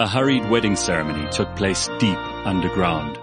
A 0.00 0.06
hurried 0.06 0.48
wedding 0.48 0.76
ceremony 0.76 1.28
took 1.32 1.56
place 1.56 1.88
deep 1.98 2.16
underground, 2.46 3.18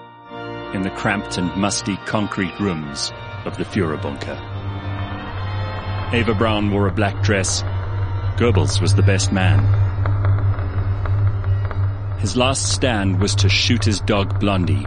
in 0.75 0.81
the 0.81 0.89
cramped 0.89 1.37
and 1.37 1.55
musty 1.55 1.95
concrete 2.05 2.59
rooms 2.59 3.13
of 3.45 3.55
the 3.55 3.63
Führerbunker. 3.63 4.35
Eva 6.13 6.33
Braun 6.33 6.69
wore 6.71 6.87
a 6.87 6.91
black 6.91 7.23
dress. 7.23 7.63
Goebbels 8.35 8.81
was 8.81 8.93
the 8.93 9.03
best 9.03 9.31
man. 9.31 9.63
His 12.19 12.35
last 12.35 12.73
stand 12.73 13.21
was 13.21 13.35
to 13.35 13.47
shoot 13.47 13.85
his 13.85 14.01
dog 14.01 14.37
Blondie, 14.41 14.85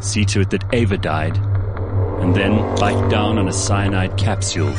see 0.00 0.24
to 0.24 0.40
it 0.40 0.50
that 0.50 0.74
Eva 0.74 0.98
died, 0.98 1.36
and 1.36 2.34
then 2.34 2.56
bite 2.74 3.08
down 3.08 3.38
on 3.38 3.46
a 3.46 3.52
cyanide 3.52 4.16
capsule, 4.18 4.74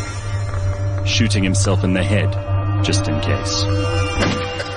shooting 1.05 1.45
himself 1.45 1.86
in 1.86 1.93
the 1.93 2.04
head, 2.04 2.83
just 2.83 3.07
in 3.07 3.21
case. 3.21 4.75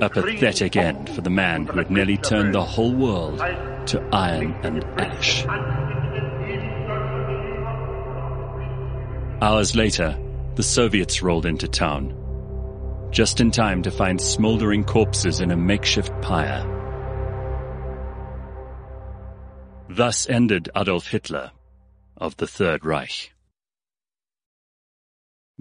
A 0.00 0.10
pathetic 0.10 0.76
end 0.76 1.08
for 1.10 1.22
the 1.22 1.30
man 1.30 1.66
who 1.66 1.78
had 1.78 1.90
nearly 1.90 2.18
turned 2.18 2.54
the 2.54 2.62
whole 2.62 2.94
world 2.94 3.38
to 3.86 4.06
iron 4.12 4.54
and 4.62 4.84
ash. 5.00 5.44
Hours 9.42 9.74
later, 9.74 10.16
the 10.54 10.62
Soviets 10.62 11.22
rolled 11.22 11.46
into 11.46 11.66
town, 11.66 12.14
just 13.10 13.40
in 13.40 13.50
time 13.50 13.82
to 13.82 13.90
find 13.90 14.20
smoldering 14.20 14.84
corpses 14.84 15.40
in 15.40 15.50
a 15.50 15.56
makeshift 15.56 16.12
pyre. 16.20 16.64
Thus 19.88 20.28
ended 20.28 20.68
Adolf 20.76 21.08
Hitler 21.08 21.50
of 22.16 22.36
the 22.36 22.46
Third 22.46 22.84
Reich. 22.84 23.31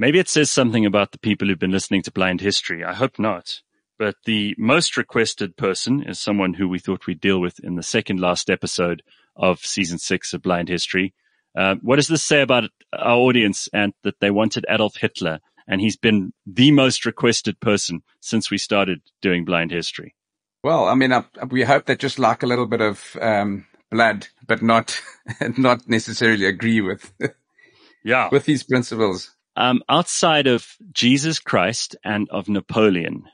Maybe 0.01 0.17
it 0.17 0.27
says 0.27 0.49
something 0.49 0.83
about 0.83 1.11
the 1.11 1.19
people 1.19 1.47
who've 1.47 1.59
been 1.59 1.69
listening 1.69 2.01
to 2.01 2.11
Blind 2.11 2.41
History. 2.41 2.83
I 2.83 2.91
hope 2.91 3.19
not. 3.19 3.61
But 3.99 4.15
the 4.25 4.55
most 4.57 4.97
requested 4.97 5.55
person 5.55 6.01
is 6.01 6.19
someone 6.19 6.55
who 6.55 6.67
we 6.67 6.79
thought 6.79 7.05
we'd 7.05 7.21
deal 7.21 7.39
with 7.39 7.59
in 7.59 7.75
the 7.75 7.83
second 7.83 8.19
last 8.19 8.49
episode 8.49 9.03
of 9.35 9.59
season 9.59 9.99
six 9.99 10.33
of 10.33 10.41
Blind 10.41 10.69
History. 10.69 11.13
Uh, 11.55 11.75
what 11.83 11.97
does 11.97 12.07
this 12.07 12.23
say 12.23 12.41
about 12.41 12.63
our 12.91 13.15
audience 13.15 13.69
and 13.73 13.93
that 14.01 14.19
they 14.21 14.31
wanted 14.31 14.65
Adolf 14.67 14.95
Hitler? 14.95 15.39
And 15.67 15.79
he's 15.79 15.97
been 15.97 16.33
the 16.47 16.71
most 16.71 17.05
requested 17.05 17.59
person 17.59 18.01
since 18.19 18.49
we 18.49 18.57
started 18.57 19.01
doing 19.21 19.45
Blind 19.45 19.69
History. 19.69 20.15
Well, 20.63 20.85
I 20.85 20.95
mean, 20.95 21.13
we 21.51 21.61
hope 21.61 21.85
that 21.85 21.99
just 21.99 22.17
like 22.17 22.41
a 22.41 22.47
little 22.47 22.65
bit 22.65 22.81
of 22.81 23.15
um, 23.21 23.67
blood, 23.91 24.29
but 24.47 24.63
not 24.63 24.99
not 25.59 25.87
necessarily 25.87 26.47
agree 26.47 26.81
with 26.81 27.13
yeah 28.03 28.29
with 28.31 28.45
these 28.45 28.63
principles. 28.63 29.29
Um, 29.61 29.83
outside 29.87 30.47
of 30.47 30.75
Jesus 30.91 31.37
Christ 31.37 31.95
and 32.03 32.27
of 32.31 32.49
Napoleon, 32.49 33.25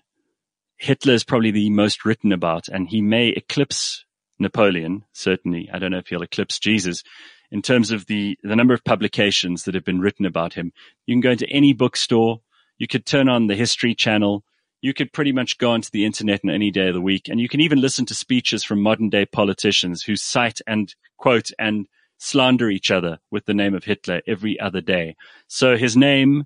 Hitler 0.75 1.14
is 1.14 1.23
probably 1.23 1.52
the 1.52 1.69
most 1.69 2.03
written 2.03 2.34
about, 2.34 2.67
and 2.67 2.89
he 2.89 3.02
may 3.02 3.30
eclipse 3.30 4.03
Napoleon. 4.38 5.06
Certainly, 5.14 5.69
I 5.72 5.80
don't 5.80 5.92
know 5.92 6.00
if 6.00 6.08
he'll 6.08 6.22
eclipse 6.23 6.59
Jesus 6.59 7.02
in 7.50 7.61
terms 7.61 7.92
of 7.92 8.08
the 8.08 8.38
the 8.44 8.58
number 8.58 8.73
of 8.73 8.84
publications 8.84 9.64
that 9.64 9.73
have 9.73 9.86
been 9.86 10.02
written 10.02 10.25
about 10.25 10.56
him. 10.56 10.73
You 11.06 11.16
can 11.16 11.22
go 11.22 11.31
into 11.31 11.50
any 11.50 11.72
bookstore. 11.72 12.41
You 12.78 12.88
could 12.88 13.06
turn 13.06 13.30
on 13.30 13.47
the 13.47 13.56
History 13.56 13.95
Channel. 13.95 14.44
You 14.81 14.94
could 14.94 15.14
pretty 15.14 15.31
much 15.31 15.58
go 15.58 15.72
onto 15.72 15.91
the 15.94 16.03
internet 16.03 16.41
on 16.44 16.50
any 16.50 16.72
day 16.72 16.89
of 16.89 16.94
the 16.94 17.00
week, 17.00 17.30
and 17.30 17.39
you 17.39 17.47
can 17.47 17.62
even 17.62 17.80
listen 17.80 18.06
to 18.06 18.14
speeches 18.14 18.66
from 18.66 18.81
modern 18.81 19.08
day 19.08 19.25
politicians 19.25 20.03
who 20.03 20.17
cite 20.17 20.59
and 20.67 20.94
quote 21.16 21.52
and 21.58 21.88
slander 22.18 22.70
each 22.70 22.92
other 22.92 23.20
with 23.32 23.46
the 23.46 23.54
name 23.54 23.73
of 23.76 23.84
Hitler 23.84 24.22
every 24.28 24.60
other 24.60 24.82
day. 24.82 25.16
So 25.48 25.78
his 25.78 25.96
name 25.96 26.46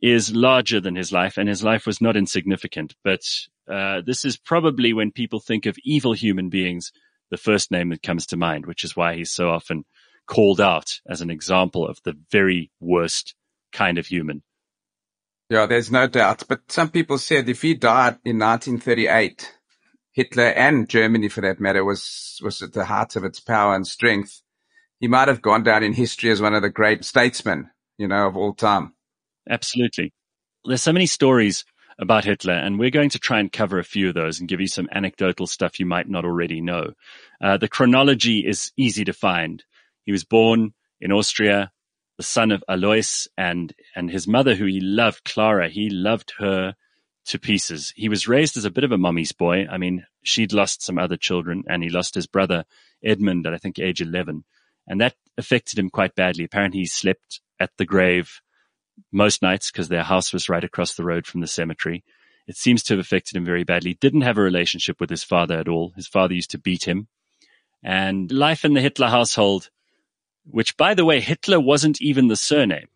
is 0.00 0.34
larger 0.34 0.80
than 0.80 0.94
his 0.94 1.12
life, 1.12 1.38
and 1.38 1.48
his 1.48 1.64
life 1.64 1.86
was 1.86 2.00
not 2.00 2.16
insignificant. 2.16 2.94
But 3.02 3.22
uh, 3.70 4.02
this 4.04 4.24
is 4.24 4.36
probably 4.36 4.92
when 4.92 5.10
people 5.10 5.40
think 5.40 5.66
of 5.66 5.76
evil 5.84 6.12
human 6.12 6.48
beings, 6.48 6.92
the 7.30 7.36
first 7.36 7.70
name 7.70 7.88
that 7.90 8.02
comes 8.02 8.26
to 8.26 8.36
mind, 8.36 8.66
which 8.66 8.84
is 8.84 8.96
why 8.96 9.14
he's 9.14 9.32
so 9.32 9.50
often 9.50 9.84
called 10.26 10.60
out 10.60 11.00
as 11.08 11.20
an 11.20 11.30
example 11.30 11.86
of 11.86 11.98
the 12.04 12.14
very 12.30 12.70
worst 12.80 13.34
kind 13.72 13.98
of 13.98 14.06
human. 14.06 14.42
Yeah, 15.48 15.66
there's 15.66 15.90
no 15.90 16.08
doubt. 16.08 16.44
But 16.48 16.70
some 16.70 16.90
people 16.90 17.18
said 17.18 17.48
if 17.48 17.62
he 17.62 17.74
died 17.74 18.18
in 18.24 18.38
1938, 18.38 19.52
Hitler 20.12 20.44
and 20.44 20.88
Germany, 20.88 21.28
for 21.28 21.42
that 21.42 21.60
matter, 21.60 21.84
was 21.84 22.40
was 22.42 22.62
at 22.62 22.72
the 22.72 22.84
height 22.84 23.16
of 23.16 23.24
its 23.24 23.38
power 23.38 23.74
and 23.74 23.86
strength 23.86 24.42
he 25.00 25.08
might 25.08 25.28
have 25.28 25.42
gone 25.42 25.62
down 25.62 25.82
in 25.82 25.92
history 25.92 26.30
as 26.30 26.40
one 26.40 26.54
of 26.54 26.62
the 26.62 26.70
great 26.70 27.04
statesmen, 27.04 27.70
you 27.98 28.08
know, 28.08 28.26
of 28.26 28.36
all 28.36 28.54
time. 28.54 28.94
Absolutely. 29.48 30.12
There's 30.64 30.82
so 30.82 30.92
many 30.92 31.06
stories 31.06 31.64
about 31.98 32.24
Hitler, 32.24 32.54
and 32.54 32.78
we're 32.78 32.90
going 32.90 33.10
to 33.10 33.18
try 33.18 33.40
and 33.40 33.52
cover 33.52 33.78
a 33.78 33.84
few 33.84 34.08
of 34.08 34.14
those 34.14 34.38
and 34.38 34.48
give 34.48 34.60
you 34.60 34.66
some 34.66 34.88
anecdotal 34.92 35.46
stuff 35.46 35.80
you 35.80 35.86
might 35.86 36.08
not 36.08 36.24
already 36.24 36.60
know. 36.60 36.92
Uh, 37.40 37.56
the 37.56 37.68
chronology 37.68 38.40
is 38.46 38.72
easy 38.76 39.04
to 39.04 39.12
find. 39.12 39.64
He 40.04 40.12
was 40.12 40.24
born 40.24 40.74
in 41.00 41.12
Austria, 41.12 41.72
the 42.18 42.22
son 42.22 42.50
of 42.50 42.64
Alois 42.68 43.26
and, 43.36 43.74
and 43.94 44.10
his 44.10 44.26
mother, 44.26 44.54
who 44.54 44.66
he 44.66 44.80
loved, 44.80 45.24
Clara. 45.24 45.68
He 45.68 45.88
loved 45.88 46.34
her 46.38 46.74
to 47.26 47.38
pieces. 47.38 47.92
He 47.96 48.08
was 48.08 48.28
raised 48.28 48.56
as 48.56 48.64
a 48.64 48.70
bit 48.70 48.84
of 48.84 48.92
a 48.92 48.98
mummy's 48.98 49.32
boy. 49.32 49.66
I 49.70 49.78
mean, 49.78 50.06
she'd 50.22 50.52
lost 50.52 50.82
some 50.82 50.98
other 50.98 51.16
children, 51.16 51.64
and 51.68 51.82
he 51.82 51.88
lost 51.88 52.14
his 52.14 52.26
brother 52.26 52.64
Edmund 53.02 53.46
at 53.46 53.54
I 53.54 53.58
think 53.58 53.78
age 53.78 54.00
11 54.00 54.44
and 54.86 55.00
that 55.00 55.14
affected 55.36 55.78
him 55.78 55.90
quite 55.90 56.14
badly. 56.14 56.44
Apparently, 56.44 56.80
he 56.80 56.86
slept 56.86 57.40
at 57.60 57.70
the 57.76 57.84
grave 57.84 58.40
most 59.12 59.42
nights 59.42 59.70
because 59.70 59.88
their 59.88 60.02
house 60.02 60.32
was 60.32 60.48
right 60.48 60.64
across 60.64 60.94
the 60.94 61.04
road 61.04 61.26
from 61.26 61.40
the 61.40 61.46
cemetery. 61.46 62.04
It 62.46 62.56
seems 62.56 62.82
to 62.84 62.94
have 62.94 63.00
affected 63.00 63.36
him 63.36 63.44
very 63.44 63.64
badly. 63.64 63.94
Didn't 63.94 64.22
have 64.22 64.38
a 64.38 64.42
relationship 64.42 65.00
with 65.00 65.10
his 65.10 65.24
father 65.24 65.58
at 65.58 65.68
all. 65.68 65.92
His 65.96 66.06
father 66.06 66.34
used 66.34 66.52
to 66.52 66.58
beat 66.58 66.84
him. 66.84 67.08
And 67.82 68.30
life 68.30 68.64
in 68.64 68.74
the 68.74 68.80
Hitler 68.80 69.08
household, 69.08 69.70
which 70.44 70.76
by 70.76 70.94
the 70.94 71.04
way, 71.04 71.20
Hitler 71.20 71.60
wasn't 71.60 72.00
even 72.00 72.28
the 72.28 72.36
surname. 72.36 72.88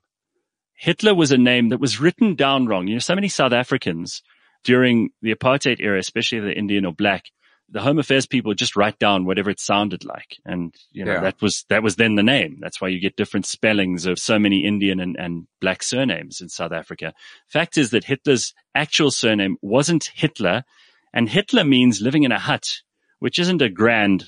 Hitler 0.75 1.15
was 1.15 1.33
a 1.33 1.39
name 1.39 1.69
that 1.69 1.81
was 1.81 2.01
written 2.01 2.35
down 2.35 2.67
wrong. 2.67 2.87
You 2.87 2.95
know, 2.95 3.01
so 3.01 3.15
many 3.15 3.29
South 3.29 3.53
Africans 3.53 4.23
during 4.65 5.11
the 5.21 5.35
apartheid 5.35 5.81
era, 5.81 5.99
especially 5.99 6.41
they're 6.41 6.53
Indian 6.53 6.87
or 6.87 6.93
black, 6.93 7.25
the 7.71 7.81
Home 7.81 7.99
Affairs 7.99 8.27
people 8.27 8.53
just 8.55 8.77
write 8.77 8.99
down 8.99 9.25
whatever 9.25 9.51
it 9.51 9.61
sounded 9.61 10.05
like. 10.05 10.39
And, 10.45 10.75
you 10.93 11.05
know, 11.05 11.13
yeah. 11.13 11.21
that 11.21 11.41
was, 11.41 11.65
that 11.69 11.83
was 11.83 11.97
then 11.97 12.17
the 12.17 12.23
name. 12.23 12.59
That's 12.61 12.81
why 12.81 12.89
you 12.89 13.01
get 13.01 13.17
different 13.17 13.47
spellings 13.47 14.07
of 14.07 14.19
so 14.19 14.39
many 14.39 14.65
Indian 14.65 15.01
and, 15.01 15.17
and 15.17 15.47
black 15.61 15.83
surnames 15.83 16.41
in 16.41 16.49
South 16.49 16.73
Africa. 16.73 17.15
Fact 17.47 17.79
is 17.79 17.91
that 17.91 18.05
Hitler's 18.05 18.55
actual 18.75 19.11
surname 19.11 19.57
wasn't 19.63 20.11
Hitler 20.15 20.65
and 21.13 21.29
Hitler 21.29 21.65
means 21.65 22.01
living 22.01 22.23
in 22.23 22.33
a 22.33 22.39
hut, 22.39 22.83
which 23.19 23.39
isn't 23.39 23.63
a 23.63 23.69
grand 23.69 24.27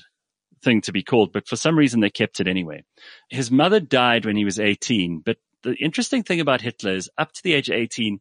thing 0.63 0.81
to 0.81 0.91
be 0.91 1.03
called, 1.03 1.33
but 1.33 1.47
for 1.47 1.55
some 1.55 1.77
reason 1.77 1.99
they 1.99 2.09
kept 2.09 2.39
it 2.39 2.47
anyway. 2.47 2.83
His 3.29 3.51
mother 3.51 3.79
died 3.79 4.25
when 4.25 4.35
he 4.35 4.45
was 4.45 4.59
18, 4.59 5.19
but 5.19 5.37
the 5.63 5.73
interesting 5.75 6.23
thing 6.23 6.39
about 6.39 6.61
Hitler 6.61 6.93
is 6.93 7.09
up 7.17 7.31
to 7.33 7.43
the 7.43 7.53
age 7.53 7.69
of 7.69 7.75
18, 7.75 8.19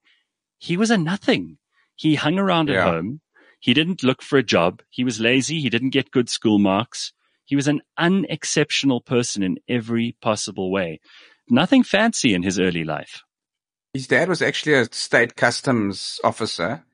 he 0.59 0.77
was 0.77 0.91
a 0.91 0.99
nothing. 0.99 1.59
He 1.97 2.15
hung 2.15 2.39
around 2.39 2.69
yeah. 2.69 2.87
at 2.87 2.93
home. 2.93 3.21
He 3.63 3.75
didn't 3.75 4.03
look 4.03 4.23
for 4.23 4.39
a 4.39 4.43
job. 4.43 4.83
He 4.91 5.05
was 5.05 5.21
lazy. 5.21 5.61
He 5.61 5.71
didn't 5.71 5.91
get 5.91 6.11
good 6.11 6.29
school 6.29 6.59
marks. 6.59 7.13
He 7.45 7.55
was 7.55 7.69
an 7.69 7.81
unexceptional 7.97 9.01
person 9.01 9.45
in 9.45 9.59
every 9.69 10.17
possible 10.21 10.73
way. 10.73 11.01
Nothing 11.49 11.85
fancy 11.85 12.35
in 12.35 12.43
his 12.43 12.59
early 12.59 12.83
life. 12.83 13.23
His 13.95 14.09
dad 14.09 14.29
was 14.29 14.43
actually 14.43 14.75
a 14.75 14.93
state 14.93 15.37
customs 15.37 16.19
officer. 16.25 16.85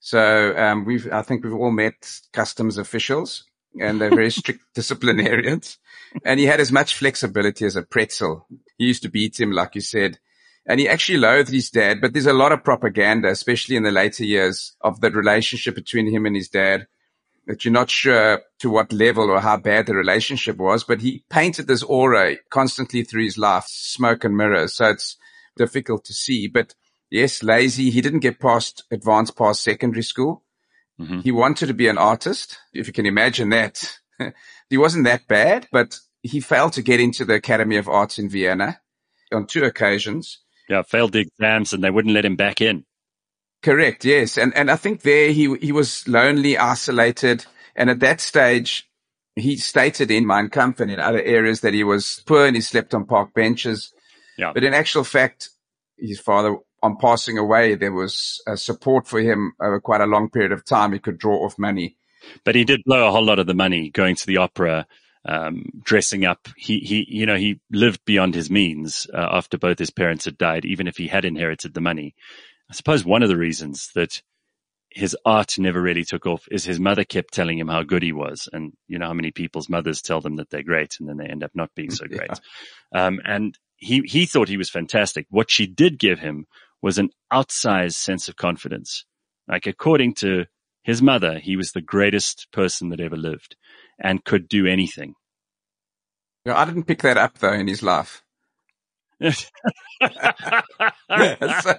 So 0.00 0.56
um, 0.56 0.86
we've, 0.86 1.12
I 1.12 1.20
think 1.20 1.44
we've 1.44 1.52
all 1.52 1.70
met 1.70 2.20
customs 2.32 2.78
officials, 2.78 3.44
and 3.78 4.00
they're 4.00 4.08
very 4.08 4.30
strict 4.30 4.60
disciplinarians. 4.74 5.76
And 6.24 6.40
he 6.40 6.46
had 6.46 6.60
as 6.60 6.72
much 6.72 6.94
flexibility 6.94 7.66
as 7.66 7.76
a 7.76 7.82
pretzel. 7.82 8.46
He 8.78 8.86
used 8.86 9.02
to 9.02 9.10
beat 9.10 9.38
him, 9.38 9.52
like 9.52 9.74
you 9.74 9.82
said, 9.82 10.18
and 10.66 10.80
he 10.80 10.88
actually 10.88 11.18
loathed 11.18 11.50
his 11.50 11.70
dad, 11.70 12.00
but 12.00 12.12
there's 12.12 12.26
a 12.26 12.32
lot 12.32 12.52
of 12.52 12.64
propaganda, 12.64 13.28
especially 13.28 13.76
in 13.76 13.82
the 13.82 13.90
later 13.90 14.24
years 14.24 14.74
of 14.80 15.00
the 15.00 15.10
relationship 15.10 15.74
between 15.74 16.10
him 16.10 16.26
and 16.26 16.34
his 16.34 16.48
dad 16.48 16.86
that 17.46 17.64
you're 17.64 17.72
not 17.72 17.90
sure 17.90 18.40
to 18.58 18.70
what 18.70 18.92
level 18.92 19.30
or 19.30 19.40
how 19.40 19.56
bad 19.56 19.86
the 19.86 19.94
relationship 19.94 20.56
was, 20.56 20.82
but 20.82 21.02
he 21.02 21.24
painted 21.28 21.66
this 21.66 21.82
aura 21.82 22.36
constantly 22.48 23.02
through 23.02 23.24
his 23.24 23.36
life, 23.36 23.64
smoke 23.66 24.24
and 24.24 24.36
mirrors. 24.36 24.74
So 24.74 24.86
it's 24.90 25.16
difficult 25.56 26.04
to 26.06 26.14
see, 26.14 26.48
but 26.48 26.74
yes, 27.10 27.42
lazy. 27.42 27.90
He 27.90 28.00
didn't 28.00 28.20
get 28.20 28.40
past 28.40 28.84
advanced 28.90 29.36
past 29.36 29.62
secondary 29.62 30.02
school. 30.02 30.44
Mm-hmm. 31.00 31.20
He 31.20 31.32
wanted 31.32 31.66
to 31.66 31.74
be 31.74 31.88
an 31.88 31.98
artist. 31.98 32.58
If 32.72 32.86
you 32.86 32.92
can 32.92 33.06
imagine 33.06 33.50
that, 33.50 33.98
he 34.70 34.78
wasn't 34.78 35.04
that 35.04 35.26
bad, 35.28 35.68
but 35.70 35.98
he 36.22 36.40
failed 36.40 36.72
to 36.74 36.82
get 36.82 37.00
into 37.00 37.24
the 37.24 37.34
Academy 37.34 37.76
of 37.76 37.88
Arts 37.88 38.18
in 38.18 38.30
Vienna 38.30 38.80
on 39.32 39.46
two 39.46 39.64
occasions. 39.64 40.38
Yeah, 40.68 40.82
failed 40.82 41.12
the 41.12 41.20
exams 41.20 41.72
and 41.72 41.82
they 41.84 41.90
wouldn't 41.90 42.14
let 42.14 42.24
him 42.24 42.36
back 42.36 42.60
in. 42.60 42.84
Correct. 43.62 44.04
Yes. 44.04 44.36
And, 44.36 44.54
and 44.54 44.70
I 44.70 44.76
think 44.76 45.02
there 45.02 45.30
he, 45.30 45.56
he 45.56 45.72
was 45.72 46.06
lonely, 46.06 46.58
isolated. 46.58 47.46
And 47.74 47.90
at 47.90 48.00
that 48.00 48.20
stage, 48.20 48.88
he 49.36 49.56
stated 49.56 50.10
in 50.10 50.26
Mein 50.26 50.48
Kampf 50.48 50.80
and 50.80 50.90
in 50.90 51.00
other 51.00 51.22
areas 51.22 51.60
that 51.62 51.74
he 51.74 51.82
was 51.82 52.22
poor 52.26 52.46
and 52.46 52.56
he 52.56 52.62
slept 52.62 52.94
on 52.94 53.06
park 53.06 53.34
benches. 53.34 53.92
Yeah. 54.38 54.52
But 54.52 54.64
in 54.64 54.74
actual 54.74 55.04
fact, 55.04 55.50
his 55.98 56.20
father, 56.20 56.56
on 56.82 56.98
passing 56.98 57.38
away, 57.38 57.74
there 57.74 57.92
was 57.92 58.42
uh, 58.46 58.56
support 58.56 59.06
for 59.06 59.20
him 59.20 59.54
over 59.60 59.80
quite 59.80 60.02
a 60.02 60.06
long 60.06 60.28
period 60.28 60.52
of 60.52 60.64
time. 60.64 60.92
He 60.92 60.98
could 60.98 61.18
draw 61.18 61.44
off 61.44 61.58
money. 61.58 61.96
But 62.44 62.54
he 62.54 62.64
did 62.64 62.82
blow 62.84 63.08
a 63.08 63.10
whole 63.10 63.24
lot 63.24 63.38
of 63.38 63.46
the 63.46 63.54
money 63.54 63.90
going 63.90 64.16
to 64.16 64.26
the 64.26 64.36
opera, 64.38 64.86
um, 65.24 65.64
dressing 65.82 66.24
up. 66.24 66.48
He, 66.56 66.80
he, 66.80 67.06
you 67.08 67.26
know, 67.26 67.36
he 67.36 67.60
lived 67.70 68.04
beyond 68.04 68.34
his 68.34 68.50
means 68.50 69.06
uh, 69.12 69.28
after 69.30 69.58
both 69.58 69.78
his 69.78 69.90
parents 69.90 70.24
had 70.24 70.38
died, 70.38 70.64
even 70.64 70.86
if 70.86 70.96
he 70.96 71.08
had 71.08 71.24
inherited 71.24 71.74
the 71.74 71.80
money. 71.80 72.14
I 72.70 72.74
suppose 72.74 73.04
one 73.04 73.22
of 73.22 73.28
the 73.28 73.36
reasons 73.36 73.90
that 73.94 74.22
his 74.90 75.16
art 75.24 75.58
never 75.58 75.80
really 75.80 76.04
took 76.04 76.24
off 76.24 76.46
is 76.50 76.64
his 76.64 76.78
mother 76.78 77.04
kept 77.04 77.34
telling 77.34 77.58
him 77.58 77.68
how 77.68 77.82
good 77.82 78.02
he 78.02 78.12
was. 78.12 78.48
And 78.52 78.72
you 78.86 78.98
know 78.98 79.06
how 79.06 79.14
many 79.14 79.32
people's 79.32 79.68
mothers 79.68 80.00
tell 80.00 80.20
them 80.20 80.36
that 80.36 80.50
they're 80.50 80.62
great 80.62 80.96
and 81.00 81.08
then 81.08 81.16
they 81.16 81.26
end 81.26 81.42
up 81.42 81.50
not 81.54 81.74
being 81.74 81.90
so 81.90 82.06
great. 82.08 82.30
Yeah. 82.92 83.06
Um, 83.06 83.20
and 83.24 83.58
he, 83.76 84.02
he 84.06 84.24
thought 84.24 84.48
he 84.48 84.56
was 84.56 84.70
fantastic. 84.70 85.26
What 85.30 85.50
she 85.50 85.66
did 85.66 85.98
give 85.98 86.20
him 86.20 86.46
was 86.80 86.98
an 86.98 87.10
outsized 87.32 87.94
sense 87.94 88.28
of 88.28 88.36
confidence. 88.36 89.04
Like 89.48 89.66
according 89.66 90.14
to 90.16 90.44
his 90.82 91.02
mother, 91.02 91.38
he 91.38 91.56
was 91.56 91.72
the 91.72 91.80
greatest 91.82 92.46
person 92.52 92.90
that 92.90 93.00
ever 93.00 93.16
lived 93.16 93.56
and 94.00 94.24
could 94.24 94.48
do 94.48 94.66
anything. 94.66 95.14
Yeah, 96.44 96.58
I 96.58 96.64
didn't 96.64 96.84
pick 96.84 97.02
that 97.02 97.16
up 97.16 97.38
though 97.38 97.52
in 97.52 97.68
his 97.68 97.82
life. 97.82 98.22
so, 99.22 99.30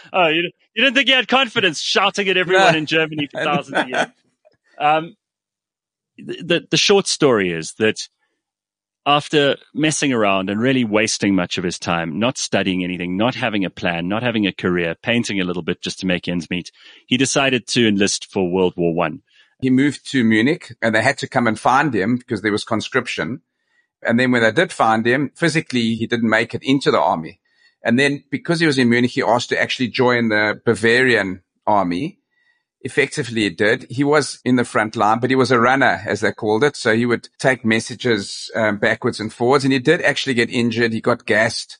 oh, 0.12 0.28
you, 0.28 0.50
you 0.74 0.84
didn't 0.84 0.94
think 0.94 1.08
he 1.08 1.14
had 1.14 1.28
confidence 1.28 1.80
shouting 1.80 2.28
at 2.28 2.36
everyone 2.36 2.72
no. 2.72 2.78
in 2.78 2.86
Germany 2.86 3.28
for 3.30 3.40
thousands 3.44 3.78
of 3.78 3.88
years. 3.88 4.06
Um, 4.78 5.16
the, 6.18 6.66
the 6.70 6.76
short 6.76 7.06
story 7.06 7.50
is 7.52 7.74
that 7.74 7.96
after 9.04 9.56
messing 9.74 10.12
around 10.12 10.48
and 10.48 10.60
really 10.60 10.84
wasting 10.84 11.34
much 11.34 11.58
of 11.58 11.64
his 11.64 11.78
time, 11.78 12.18
not 12.18 12.38
studying 12.38 12.84
anything, 12.84 13.16
not 13.16 13.34
having 13.34 13.64
a 13.64 13.70
plan, 13.70 14.08
not 14.08 14.22
having 14.22 14.46
a 14.46 14.52
career, 14.52 14.94
painting 15.02 15.40
a 15.40 15.44
little 15.44 15.62
bit 15.62 15.82
just 15.82 15.98
to 16.00 16.06
make 16.06 16.28
ends 16.28 16.48
meet, 16.50 16.70
he 17.06 17.16
decided 17.16 17.66
to 17.66 17.88
enlist 17.88 18.30
for 18.30 18.48
World 18.48 18.74
War 18.76 18.94
One. 18.94 19.22
He 19.62 19.70
moved 19.70 20.10
to 20.10 20.24
Munich 20.24 20.74
and 20.82 20.92
they 20.92 21.02
had 21.02 21.18
to 21.18 21.28
come 21.28 21.46
and 21.46 21.58
find 21.58 21.94
him 21.94 22.16
because 22.16 22.42
there 22.42 22.50
was 22.50 22.64
conscription. 22.64 23.42
And 24.02 24.18
then 24.18 24.32
when 24.32 24.42
they 24.42 24.50
did 24.50 24.72
find 24.72 25.06
him, 25.06 25.30
physically, 25.36 25.94
he 25.94 26.08
didn't 26.08 26.28
make 26.28 26.52
it 26.52 26.64
into 26.64 26.90
the 26.90 27.00
army. 27.00 27.40
And 27.84 27.96
then 27.96 28.24
because 28.28 28.58
he 28.58 28.66
was 28.66 28.76
in 28.76 28.90
Munich, 28.90 29.12
he 29.12 29.22
asked 29.22 29.50
to 29.50 29.60
actually 29.60 29.88
join 29.88 30.28
the 30.28 30.60
Bavarian 30.64 31.42
army. 31.64 32.18
Effectively, 32.80 33.46
it 33.46 33.56
did. 33.56 33.86
He 33.88 34.02
was 34.02 34.40
in 34.44 34.56
the 34.56 34.64
front 34.64 34.96
line, 34.96 35.20
but 35.20 35.30
he 35.30 35.36
was 35.36 35.52
a 35.52 35.60
runner, 35.60 36.02
as 36.04 36.20
they 36.20 36.32
called 36.32 36.64
it. 36.64 36.74
So 36.74 36.96
he 36.96 37.06
would 37.06 37.28
take 37.38 37.64
messages 37.64 38.50
um, 38.56 38.78
backwards 38.78 39.20
and 39.20 39.32
forwards, 39.32 39.62
and 39.62 39.72
he 39.72 39.78
did 39.78 40.02
actually 40.02 40.34
get 40.34 40.50
injured. 40.50 40.92
He 40.92 41.00
got 41.00 41.24
gassed. 41.24 41.78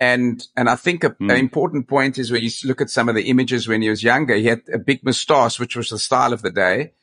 And, 0.00 0.44
and 0.56 0.68
I 0.68 0.74
think 0.74 1.04
a, 1.04 1.10
mm. 1.10 1.30
an 1.30 1.38
important 1.38 1.86
point 1.86 2.18
is 2.18 2.32
when 2.32 2.42
you 2.42 2.50
look 2.64 2.80
at 2.80 2.90
some 2.90 3.08
of 3.08 3.14
the 3.14 3.30
images 3.30 3.68
when 3.68 3.82
he 3.82 3.90
was 3.90 4.02
younger, 4.02 4.34
he 4.34 4.46
had 4.46 4.62
a 4.74 4.78
big 4.78 5.04
moustache, 5.04 5.60
which 5.60 5.76
was 5.76 5.90
the 5.90 5.98
style 6.00 6.32
of 6.32 6.42
the 6.42 6.50
day. 6.50 6.94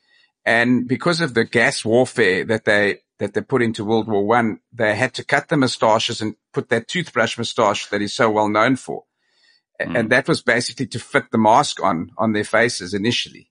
And 0.44 0.88
because 0.88 1.20
of 1.20 1.34
the 1.34 1.44
gas 1.44 1.84
warfare 1.84 2.44
that 2.46 2.64
they 2.64 2.98
that 3.18 3.34
they 3.34 3.42
put 3.42 3.62
into 3.62 3.84
World 3.84 4.08
War 4.08 4.26
One, 4.26 4.60
they 4.72 4.96
had 4.96 5.14
to 5.14 5.24
cut 5.24 5.48
the 5.48 5.56
moustaches 5.56 6.20
and 6.20 6.36
put 6.52 6.70
that 6.70 6.88
toothbrush 6.88 7.36
moustache 7.36 7.88
that 7.88 8.00
he's 8.00 8.14
so 8.14 8.30
well 8.30 8.48
known 8.48 8.76
for. 8.76 9.04
Mm. 9.80 9.98
And 9.98 10.10
that 10.10 10.28
was 10.28 10.42
basically 10.42 10.86
to 10.88 10.98
fit 10.98 11.30
the 11.30 11.38
mask 11.38 11.82
on, 11.82 12.10
on 12.18 12.32
their 12.32 12.44
faces 12.44 12.94
initially. 12.94 13.50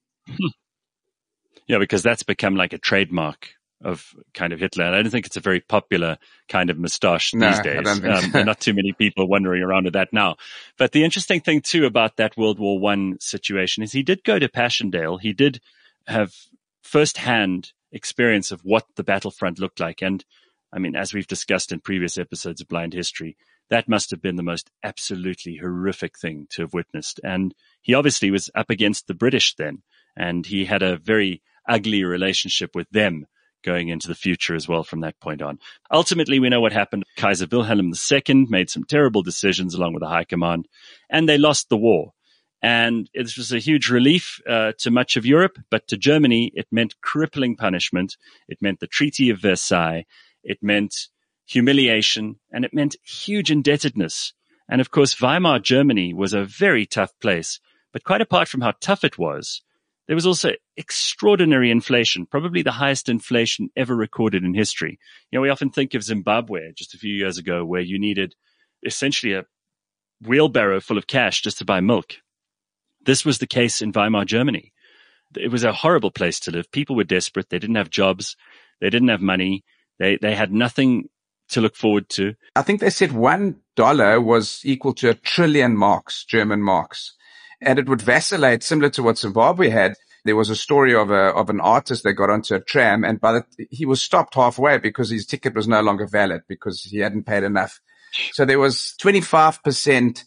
yeah, 1.67 1.77
because 1.77 2.03
that's 2.03 2.23
become 2.23 2.55
like 2.55 2.73
a 2.73 2.77
trademark 2.77 3.49
of 3.81 4.13
kind 4.33 4.51
of 4.51 4.59
Hitler. 4.59 4.85
And 4.85 4.95
I 4.95 5.01
don't 5.01 5.11
think 5.11 5.25
it's 5.25 5.37
a 5.37 5.41
very 5.41 5.61
popular 5.61 6.17
kind 6.49 6.69
of 6.69 6.77
moustache 6.77 7.33
no, 7.33 7.49
these 7.49 7.59
days. 7.61 7.87
Um, 7.87 8.35
are 8.35 8.43
not 8.43 8.59
too 8.59 8.73
many 8.73 8.93
people 8.93 9.27
wandering 9.27 9.63
around 9.63 9.85
with 9.85 9.93
that 9.93 10.11
now. 10.11 10.35
But 10.77 10.91
the 10.91 11.03
interesting 11.03 11.39
thing 11.39 11.61
too 11.61 11.85
about 11.85 12.17
that 12.17 12.37
World 12.37 12.59
War 12.59 12.77
One 12.77 13.17
situation 13.19 13.83
is 13.83 13.91
he 13.91 14.03
did 14.03 14.23
go 14.23 14.37
to 14.37 14.49
Passchendaele. 14.49 15.17
He 15.17 15.33
did 15.33 15.61
have 16.07 16.33
firsthand 16.89 17.71
experience 17.91 18.51
of 18.51 18.61
what 18.61 18.85
the 18.95 19.03
battlefront 19.03 19.59
looked 19.59 19.79
like. 19.79 20.01
And 20.01 20.25
I 20.73 20.79
mean, 20.79 20.95
as 20.95 21.13
we've 21.13 21.27
discussed 21.27 21.71
in 21.71 21.81
previous 21.81 22.17
episodes 22.17 22.61
of 22.61 22.67
Blind 22.67 22.93
History, 22.93 23.37
that 23.69 23.87
must 23.87 24.09
have 24.09 24.23
been 24.23 24.37
the 24.37 24.43
most 24.43 24.71
absolutely 24.83 25.57
horrific 25.57 26.17
thing 26.17 26.47
to 26.51 26.63
have 26.63 26.73
witnessed. 26.73 27.19
And 27.23 27.53
he 27.81 27.93
obviously 27.93 28.31
was 28.31 28.49
up 28.55 28.71
against 28.71 29.05
the 29.05 29.13
British 29.13 29.53
then, 29.55 29.83
and 30.17 30.47
he 30.47 30.65
had 30.65 30.81
a 30.81 30.97
very 30.97 31.43
ugly 31.67 32.03
relationship 32.03 32.71
with 32.73 32.89
them 32.89 33.27
going 33.63 33.89
into 33.89 34.07
the 34.07 34.15
future 34.15 34.55
as 34.55 34.67
well 34.67 34.83
from 34.83 35.01
that 35.01 35.19
point 35.19 35.43
on. 35.43 35.59
Ultimately, 35.91 36.39
we 36.39 36.49
know 36.49 36.61
what 36.61 36.73
happened. 36.73 37.03
Kaiser 37.17 37.45
Wilhelm 37.51 37.91
II 37.93 38.47
made 38.49 38.71
some 38.71 38.83
terrible 38.83 39.21
decisions 39.21 39.75
along 39.75 39.93
with 39.93 40.01
the 40.01 40.09
High 40.09 40.23
Command, 40.23 40.67
and 41.07 41.29
they 41.29 41.37
lost 41.37 41.69
the 41.69 41.77
war. 41.77 42.13
And 42.61 43.09
it 43.13 43.37
was 43.37 43.53
a 43.53 43.59
huge 43.59 43.89
relief 43.89 44.41
uh, 44.47 44.73
to 44.79 44.91
much 44.91 45.15
of 45.15 45.25
Europe, 45.25 45.57
but 45.69 45.87
to 45.87 45.97
Germany, 45.97 46.51
it 46.55 46.67
meant 46.71 46.99
crippling 47.01 47.55
punishment. 47.55 48.17
It 48.49 48.61
meant 48.61 48.79
the 48.79 48.87
Treaty 48.87 49.29
of 49.29 49.41
Versailles. 49.41 50.05
It 50.43 50.61
meant 50.61 51.07
humiliation, 51.45 52.39
and 52.51 52.65
it 52.65 52.73
meant 52.73 52.95
huge 53.03 53.49
indebtedness. 53.49 54.33
And 54.69 54.81
of 54.81 54.91
course, 54.91 55.19
Weimar 55.19 55.59
Germany 55.59 56.13
was 56.13 56.33
a 56.33 56.43
very 56.43 56.85
tough 56.85 57.11
place. 57.21 57.59
But 57.91 58.03
quite 58.03 58.21
apart 58.21 58.47
from 58.47 58.61
how 58.61 58.73
tough 58.79 59.03
it 59.03 59.17
was, 59.17 59.61
there 60.07 60.15
was 60.15 60.27
also 60.27 60.51
extraordinary 60.75 61.71
inflation, 61.71 62.25
probably 62.25 62.61
the 62.61 62.71
highest 62.71 63.09
inflation 63.09 63.69
ever 63.75 63.95
recorded 63.95 64.43
in 64.43 64.53
history. 64.53 64.99
You 65.31 65.37
know, 65.37 65.41
we 65.41 65.49
often 65.49 65.69
think 65.69 65.93
of 65.93 66.03
Zimbabwe 66.03 66.71
just 66.75 66.93
a 66.93 66.97
few 66.97 67.13
years 67.13 67.37
ago, 67.37 67.63
where 67.63 67.81
you 67.81 67.99
needed 67.99 68.35
essentially 68.83 69.33
a 69.33 69.45
wheelbarrow 70.21 70.81
full 70.81 70.97
of 70.97 71.07
cash 71.07 71.41
just 71.41 71.59
to 71.59 71.65
buy 71.65 71.79
milk. 71.79 72.15
This 73.05 73.25
was 73.25 73.37
the 73.37 73.47
case 73.47 73.81
in 73.81 73.91
Weimar 73.91 74.25
Germany. 74.25 74.73
It 75.37 75.51
was 75.51 75.63
a 75.63 75.73
horrible 75.73 76.11
place 76.11 76.39
to 76.41 76.51
live. 76.51 76.71
People 76.71 76.95
were 76.95 77.03
desperate. 77.03 77.49
They 77.49 77.59
didn't 77.59 77.75
have 77.75 77.89
jobs. 77.89 78.35
They 78.81 78.89
didn't 78.89 79.09
have 79.09 79.21
money. 79.21 79.63
They, 79.99 80.17
they 80.17 80.35
had 80.35 80.51
nothing 80.51 81.09
to 81.49 81.61
look 81.61 81.75
forward 81.75 82.09
to. 82.09 82.35
I 82.55 82.61
think 82.61 82.79
they 82.79 82.89
said 82.89 83.11
one 83.11 83.57
dollar 83.75 84.21
was 84.21 84.61
equal 84.63 84.93
to 84.95 85.09
a 85.09 85.15
trillion 85.15 85.75
marks, 85.75 86.23
German 86.25 86.61
marks. 86.61 87.15
And 87.61 87.77
it 87.77 87.89
would 87.89 88.01
vacillate 88.01 88.63
similar 88.63 88.89
to 88.91 89.03
what 89.03 89.17
Zimbabwe 89.17 89.69
had. 89.69 89.95
There 90.25 90.35
was 90.35 90.49
a 90.49 90.55
story 90.55 90.93
of 90.93 91.11
a, 91.11 91.33
of 91.33 91.49
an 91.49 91.59
artist 91.59 92.03
that 92.03 92.13
got 92.13 92.29
onto 92.29 92.55
a 92.55 92.59
tram 92.59 93.03
and 93.03 93.19
by 93.19 93.33
the, 93.33 93.67
he 93.69 93.85
was 93.85 94.01
stopped 94.01 94.35
halfway 94.35 94.77
because 94.77 95.09
his 95.09 95.25
ticket 95.25 95.55
was 95.55 95.67
no 95.67 95.81
longer 95.81 96.05
valid 96.05 96.41
because 96.47 96.83
he 96.83 96.99
hadn't 96.99 97.25
paid 97.25 97.43
enough. 97.43 97.79
So 98.33 98.45
there 98.45 98.59
was 98.59 98.95
25% 99.01 100.23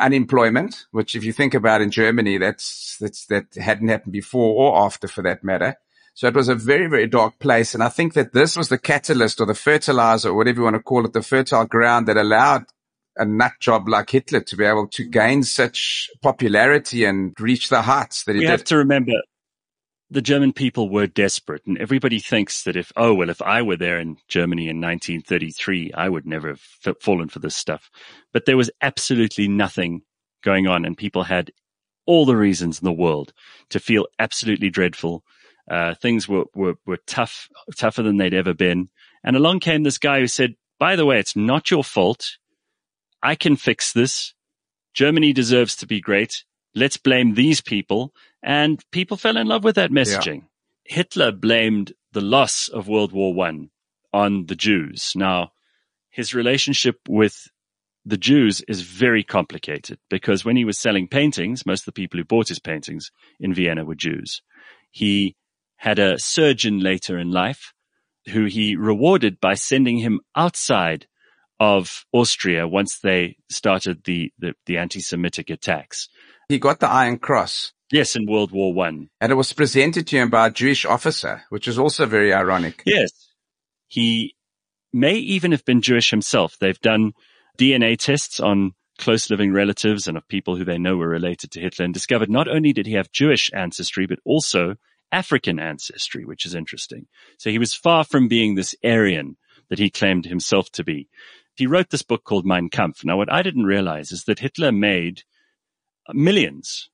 unemployment, 0.00 0.86
which 0.90 1.14
if 1.14 1.24
you 1.24 1.32
think 1.32 1.54
about 1.54 1.80
in 1.80 1.90
Germany, 1.90 2.38
that's, 2.38 2.96
that's, 3.00 3.26
that 3.26 3.54
hadn't 3.54 3.88
happened 3.88 4.12
before 4.12 4.54
or 4.54 4.84
after 4.84 5.06
for 5.06 5.22
that 5.22 5.44
matter. 5.44 5.76
So 6.14 6.26
it 6.26 6.34
was 6.34 6.48
a 6.48 6.54
very, 6.54 6.88
very 6.88 7.06
dark 7.06 7.38
place. 7.38 7.74
And 7.74 7.82
I 7.82 7.88
think 7.88 8.14
that 8.14 8.32
this 8.32 8.56
was 8.56 8.68
the 8.68 8.78
catalyst 8.78 9.40
or 9.40 9.46
the 9.46 9.54
fertilizer 9.54 10.30
or 10.30 10.34
whatever 10.34 10.58
you 10.58 10.64
want 10.64 10.76
to 10.76 10.82
call 10.82 11.04
it, 11.04 11.12
the 11.12 11.22
fertile 11.22 11.66
ground 11.66 12.08
that 12.08 12.16
allowed 12.16 12.64
a 13.16 13.24
nut 13.24 13.52
job 13.60 13.88
like 13.88 14.10
Hitler 14.10 14.40
to 14.40 14.56
be 14.56 14.64
able 14.64 14.88
to 14.88 15.04
gain 15.04 15.42
such 15.42 16.10
popularity 16.22 17.04
and 17.04 17.34
reach 17.38 17.68
the 17.68 17.82
heights 17.82 18.24
that 18.24 18.32
he 18.32 18.40
we 18.40 18.44
did. 18.44 18.50
have 18.50 18.64
to 18.64 18.76
remember 18.76 19.12
the 20.10 20.22
German 20.22 20.52
people 20.52 20.88
were 20.88 21.06
desperate 21.06 21.62
and 21.66 21.78
everybody 21.78 22.18
thinks 22.18 22.64
that 22.64 22.76
if, 22.76 22.92
oh, 22.96 23.14
well, 23.14 23.30
if 23.30 23.40
I 23.40 23.62
were 23.62 23.76
there 23.76 24.00
in 24.00 24.16
Germany 24.26 24.64
in 24.64 24.80
1933, 24.80 25.92
I 25.94 26.08
would 26.08 26.26
never 26.26 26.48
have 26.48 26.96
fallen 27.00 27.28
for 27.28 27.38
this 27.38 27.54
stuff. 27.54 27.90
But 28.32 28.44
there 28.44 28.56
was 28.56 28.70
absolutely 28.82 29.46
nothing 29.46 30.02
going 30.42 30.66
on 30.66 30.84
and 30.84 30.96
people 30.96 31.22
had 31.22 31.52
all 32.06 32.26
the 32.26 32.36
reasons 32.36 32.80
in 32.80 32.84
the 32.84 32.92
world 32.92 33.32
to 33.68 33.78
feel 33.78 34.06
absolutely 34.18 34.68
dreadful. 34.68 35.22
Uh, 35.70 35.94
things 35.94 36.28
were, 36.28 36.44
were, 36.54 36.74
were 36.86 36.98
tough, 37.06 37.48
tougher 37.76 38.02
than 38.02 38.16
they'd 38.16 38.34
ever 38.34 38.52
been. 38.52 38.88
And 39.22 39.36
along 39.36 39.60
came 39.60 39.84
this 39.84 39.98
guy 39.98 40.18
who 40.18 40.26
said, 40.26 40.56
by 40.80 40.96
the 40.96 41.06
way, 41.06 41.20
it's 41.20 41.36
not 41.36 41.70
your 41.70 41.84
fault. 41.84 42.36
I 43.22 43.36
can 43.36 43.54
fix 43.54 43.92
this. 43.92 44.34
Germany 44.92 45.32
deserves 45.32 45.76
to 45.76 45.86
be 45.86 46.00
great. 46.00 46.44
Let's 46.74 46.96
blame 46.96 47.34
these 47.34 47.60
people 47.60 48.12
and 48.42 48.82
people 48.90 49.16
fell 49.16 49.36
in 49.36 49.46
love 49.46 49.64
with 49.64 49.76
that 49.76 49.90
messaging. 49.90 50.42
Yeah. 50.42 50.96
Hitler 50.96 51.32
blamed 51.32 51.92
the 52.12 52.20
loss 52.20 52.68
of 52.68 52.88
World 52.88 53.12
War 53.12 53.32
One 53.32 53.70
on 54.12 54.46
the 54.46 54.56
Jews. 54.56 55.12
Now, 55.14 55.52
his 56.10 56.34
relationship 56.34 56.96
with 57.08 57.48
the 58.04 58.16
Jews 58.16 58.62
is 58.62 58.82
very 58.82 59.22
complicated 59.22 59.98
because 60.08 60.44
when 60.44 60.56
he 60.56 60.64
was 60.64 60.78
selling 60.78 61.06
paintings, 61.06 61.66
most 61.66 61.82
of 61.82 61.86
the 61.86 61.92
people 61.92 62.18
who 62.18 62.24
bought 62.24 62.48
his 62.48 62.58
paintings 62.58 63.10
in 63.38 63.54
Vienna 63.54 63.84
were 63.84 63.94
Jews. 63.94 64.42
He 64.90 65.36
had 65.76 65.98
a 65.98 66.18
surgeon 66.18 66.80
later 66.80 67.18
in 67.18 67.30
life 67.30 67.72
who 68.28 68.46
he 68.46 68.76
rewarded 68.76 69.40
by 69.40 69.54
sending 69.54 69.98
him 69.98 70.20
outside 70.34 71.06
of 71.58 72.04
Austria 72.12 72.66
once 72.66 72.98
they 72.98 73.36
started 73.50 74.04
the, 74.04 74.32
the, 74.38 74.54
the 74.66 74.78
anti-Semitic 74.78 75.50
attacks. 75.50 76.08
He 76.50 76.58
got 76.58 76.80
the 76.80 76.88
Iron 76.88 77.20
Cross. 77.20 77.74
Yes, 77.92 78.16
in 78.16 78.26
World 78.26 78.50
War 78.50 78.74
One. 78.74 79.08
And 79.20 79.30
it 79.30 79.36
was 79.36 79.52
presented 79.52 80.08
to 80.08 80.16
him 80.16 80.30
by 80.30 80.48
a 80.48 80.50
Jewish 80.50 80.84
officer, 80.84 81.42
which 81.48 81.68
is 81.68 81.78
also 81.78 82.06
very 82.06 82.34
ironic. 82.34 82.82
Yes. 82.84 83.12
He 83.86 84.34
may 84.92 85.14
even 85.14 85.52
have 85.52 85.64
been 85.64 85.80
Jewish 85.80 86.10
himself. 86.10 86.56
They've 86.58 86.80
done 86.80 87.12
DNA 87.56 87.96
tests 87.96 88.40
on 88.40 88.72
close 88.98 89.30
living 89.30 89.52
relatives 89.52 90.08
and 90.08 90.16
of 90.16 90.26
people 90.26 90.56
who 90.56 90.64
they 90.64 90.76
know 90.76 90.96
were 90.96 91.08
related 91.08 91.52
to 91.52 91.60
Hitler 91.60 91.84
and 91.84 91.94
discovered 91.94 92.28
not 92.28 92.48
only 92.48 92.72
did 92.72 92.86
he 92.86 92.94
have 92.94 93.12
Jewish 93.12 93.52
ancestry, 93.54 94.08
but 94.08 94.18
also 94.24 94.74
African 95.12 95.60
ancestry, 95.60 96.24
which 96.24 96.44
is 96.44 96.56
interesting. 96.56 97.06
So 97.38 97.50
he 97.50 97.58
was 97.60 97.74
far 97.74 98.02
from 98.02 98.26
being 98.26 98.56
this 98.56 98.74
Aryan 98.82 99.36
that 99.68 99.78
he 99.78 99.88
claimed 99.88 100.26
himself 100.26 100.68
to 100.72 100.82
be. 100.82 101.08
He 101.54 101.68
wrote 101.68 101.90
this 101.90 102.02
book 102.02 102.24
called 102.24 102.44
Mein 102.44 102.70
Kampf. 102.70 103.04
Now, 103.04 103.16
what 103.16 103.32
I 103.32 103.42
didn't 103.42 103.66
realize 103.66 104.10
is 104.10 104.24
that 104.24 104.40
Hitler 104.40 104.72
made 104.72 105.22
millions 106.14 106.90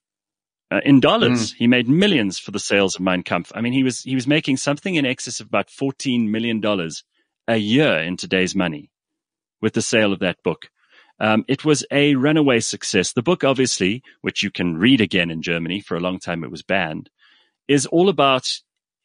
uh, 0.70 0.80
in 0.85 1.00
dollars. 1.00 1.52
Mm. 1.52 1.56
He 1.56 1.66
made 1.66 1.88
millions 1.88 2.38
for 2.38 2.50
the 2.50 2.58
sales 2.58 2.96
of 2.96 3.02
Mein 3.02 3.23
Kampf. 3.23 3.52
I 3.54 3.61
mean, 3.61 3.73
he 3.73 3.82
was 3.82 4.02
he 4.02 4.14
was 4.14 4.26
making 4.26 4.56
something 4.56 4.94
in 4.94 5.06
excess 5.06 5.40
of 5.40 5.46
about 5.46 5.70
fourteen 5.70 6.30
million 6.30 6.61
dollars 6.61 7.04
a 7.49 7.56
year 7.56 7.99
in 7.99 8.16
today's 8.16 8.54
money 8.54 8.90
with 9.61 9.75
the 9.75 9.82
sale 9.82 10.12
of 10.12 10.20
that 10.20 10.42
book. 10.42 10.70
Um, 11.18 11.44
it 11.49 11.64
was 11.64 11.87
a 11.90 12.14
runaway 12.14 12.61
success. 12.61 13.12
The 13.12 13.23
book, 13.23 13.42
obviously, 13.42 14.02
which 14.20 14.42
you 14.42 14.50
can 14.50 14.76
read 14.76 15.00
again 15.00 15.30
in 15.30 15.40
Germany, 15.42 15.80
for 15.80 15.96
a 15.96 16.00
long 16.00 16.18
time 16.18 16.44
it 16.44 16.50
was 16.50 16.62
banned, 16.62 17.08
is 17.68 17.87
all 17.87 18.08
about 18.08 18.46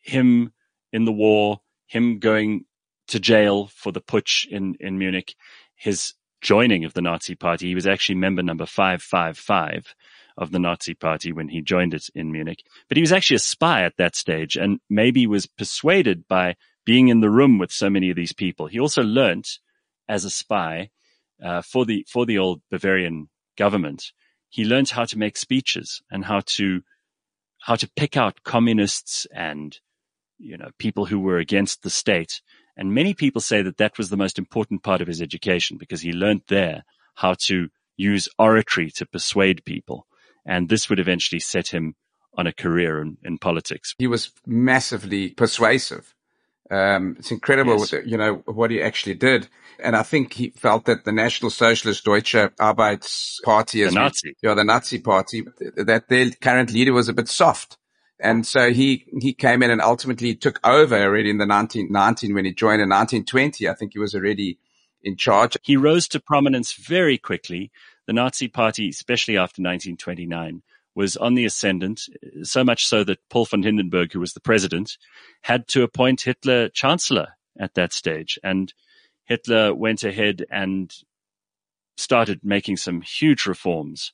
him 0.02 0.52
in 0.92 1.06
the 1.06 1.12
war, 1.12 1.62
him 1.88 2.20
going 2.20 2.66
to 3.08 3.20
jail 3.20 3.68
for 3.68 3.92
the 3.92 4.02
putsch 4.02 4.46
in, 4.46 4.76
in 4.80 4.98
Munich, 4.98 5.36
his 5.76 6.14
joining 6.42 6.86
of 6.86 6.94
the 6.94 7.02
Nazi 7.02 7.36
party. 7.36 7.68
He 7.68 7.76
was 7.76 7.88
actually 7.88 8.16
member 8.16 8.44
number 8.44 8.66
555 8.66 9.96
of 10.38 10.52
the 10.52 10.60
Nazi 10.60 10.94
party 10.94 11.32
when 11.32 11.50
he 11.50 11.62
joined 11.62 11.94
it 11.94 12.10
in 12.16 12.32
Munich. 12.32 12.64
But 12.88 12.98
he 12.98 13.02
was 13.02 13.12
actually 13.12 13.36
a 13.36 13.40
spy 13.40 13.84
at 13.84 13.98
that 13.98 14.16
stage 14.16 14.56
and 14.56 14.80
maybe 14.90 15.28
was 15.28 15.46
persuaded 15.46 16.28
by 16.28 16.56
being 16.86 17.10
in 17.10 17.22
the 17.22 17.30
room 17.30 17.58
with 17.58 17.72
so 17.72 17.90
many 17.90 18.10
of 18.10 18.16
these 18.16 18.34
people. 18.34 18.68
He 18.68 18.80
also 18.80 19.04
learnt 19.04 19.60
as 20.10 20.26
a 20.26 20.30
spy 20.30 20.90
uh, 21.44 21.62
for 21.62 21.86
the 21.86 22.06
for 22.10 22.26
the 22.26 22.38
old 22.38 22.62
Bavarian 22.70 23.30
government. 23.58 24.12
He 24.50 24.66
learnt 24.66 24.90
how 24.90 25.06
to 25.06 25.18
make 25.18 25.38
speeches 25.38 26.02
and 26.12 26.26
how 26.26 26.42
to 26.58 26.82
how 27.62 27.76
to 27.76 27.90
pick 27.96 28.18
out 28.18 28.44
communists 28.44 29.28
and 29.34 29.80
you 30.38 30.58
know 30.58 30.70
people 30.78 31.06
who 31.06 31.20
were 31.20 31.38
against 31.38 31.84
the 31.84 31.90
state. 31.90 32.42
And 32.78 32.94
many 32.94 33.14
people 33.14 33.42
say 33.42 33.62
that 33.62 33.78
that 33.78 33.98
was 33.98 34.10
the 34.10 34.18
most 34.18 34.40
important 34.40 34.84
part 34.84 35.02
of 35.02 35.08
his 35.08 35.22
education 35.22 35.78
because 35.78 36.02
he 36.02 36.14
learned 36.14 36.44
there 36.48 36.84
how 37.16 37.36
to 37.46 37.70
use 37.98 38.30
oratory 38.40 38.90
to 38.92 39.06
persuade 39.06 39.66
people. 39.66 40.08
And 40.46 40.70
this 40.70 40.90
would 40.90 41.00
eventually 41.00 41.40
set 41.40 41.68
him 41.68 41.96
on 42.38 42.48
a 42.48 42.54
career 42.54 43.02
in, 43.02 43.18
in 43.24 43.38
politics. 43.38 43.94
He 44.00 44.08
was 44.08 44.32
massively 44.46 45.30
persuasive. 45.30 46.16
Um, 46.72 47.18
it's 47.20 47.32
incredible, 47.32 47.80
yes. 47.80 47.92
what, 47.92 48.08
you 48.08 48.18
know, 48.18 48.36
what 48.46 48.72
he 48.72 48.82
actually 48.82 49.16
did. 49.16 49.50
And 49.84 49.96
I 49.96 50.04
think 50.04 50.34
he 50.34 50.52
felt 50.52 50.86
that 50.86 51.04
the 51.04 51.12
National 51.12 51.52
Socialist 51.52 52.06
Deutsche 52.06 52.34
Arbeitsparty, 52.34 53.90
the 53.90 53.92
Nazi, 53.92 54.36
yeah, 54.42 54.54
the 54.54 54.64
Nazi 54.64 55.00
party, 55.00 55.44
that 55.76 56.08
their 56.08 56.32
current 56.32 56.72
leader 56.72 56.94
was 56.94 57.10
a 57.10 57.14
bit 57.14 57.28
soft. 57.28 57.78
And 58.22 58.46
so 58.46 58.72
he, 58.72 59.06
he 59.20 59.34
came 59.34 59.64
in 59.64 59.72
and 59.72 59.82
ultimately 59.82 60.36
took 60.36 60.60
over 60.64 60.96
already 60.96 61.30
in 61.30 61.38
the 61.38 61.48
1919 61.48 62.34
when 62.34 62.46
he 62.46 62.54
joined 62.54 62.82
in 62.82 62.90
1920. 62.90 63.68
I 63.68 63.74
think 63.74 63.94
he 63.94 64.00
was 64.00 64.14
already 64.14 64.60
in 65.02 65.18
charge. 65.18 65.58
He 65.64 65.76
rose 65.76 66.08
to 66.10 66.20
prominence 66.20 66.74
very 66.74 67.18
quickly. 67.18 67.72
The 68.06 68.14
Nazi 68.14 68.48
party, 68.48 68.90
especially 68.90 69.38
after 69.38 69.62
1929, 69.62 70.62
was 70.94 71.18
on 71.18 71.36
the 71.36 71.46
ascendant, 71.46 72.02
so 72.44 72.64
much 72.64 72.86
so 72.86 73.04
that 73.04 73.28
Paul 73.30 73.46
von 73.46 73.64
Hindenburg, 73.64 74.14
who 74.14 74.20
was 74.20 74.34
the 74.34 74.40
president, 74.40 74.98
had 75.42 75.68
to 75.70 75.84
appoint 75.84 76.22
Hitler 76.22 76.70
chancellor 76.70 77.30
at 77.58 77.74
that 77.76 77.94
stage. 77.94 78.38
And 78.44 78.74
Hitler 79.26 79.74
went 79.74 80.04
ahead 80.04 80.46
and 80.52 80.94
started 81.98 82.42
making 82.44 82.78
some 82.78 83.02
huge 83.02 83.46
reforms 83.46 84.12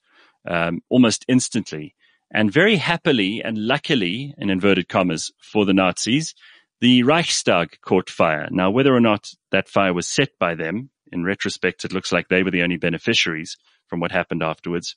um, 0.47 0.81
almost 0.89 1.25
instantly. 1.27 1.95
And 2.31 2.51
very 2.51 2.75
happily 2.75 3.41
and 3.43 3.57
luckily, 3.57 4.33
in 4.37 4.49
inverted 4.49 4.89
commas, 4.89 5.31
for 5.41 5.65
the 5.65 5.73
Nazis, 5.73 6.33
the 6.81 7.03
Reichstag 7.03 7.79
caught 7.81 8.09
fire. 8.09 8.47
Now, 8.51 8.69
whether 8.69 8.93
or 8.93 8.99
not 8.99 9.31
that 9.51 9.69
fire 9.69 9.93
was 9.93 10.07
set 10.07 10.29
by 10.39 10.55
them, 10.55 10.89
in 11.11 11.23
retrospect, 11.23 11.85
it 11.85 11.93
looks 11.93 12.11
like 12.11 12.27
they 12.27 12.43
were 12.43 12.51
the 12.51 12.63
only 12.63 12.77
beneficiaries 12.77 13.57
from 13.87 13.99
what 13.99 14.11
happened 14.11 14.43
afterwards. 14.43 14.95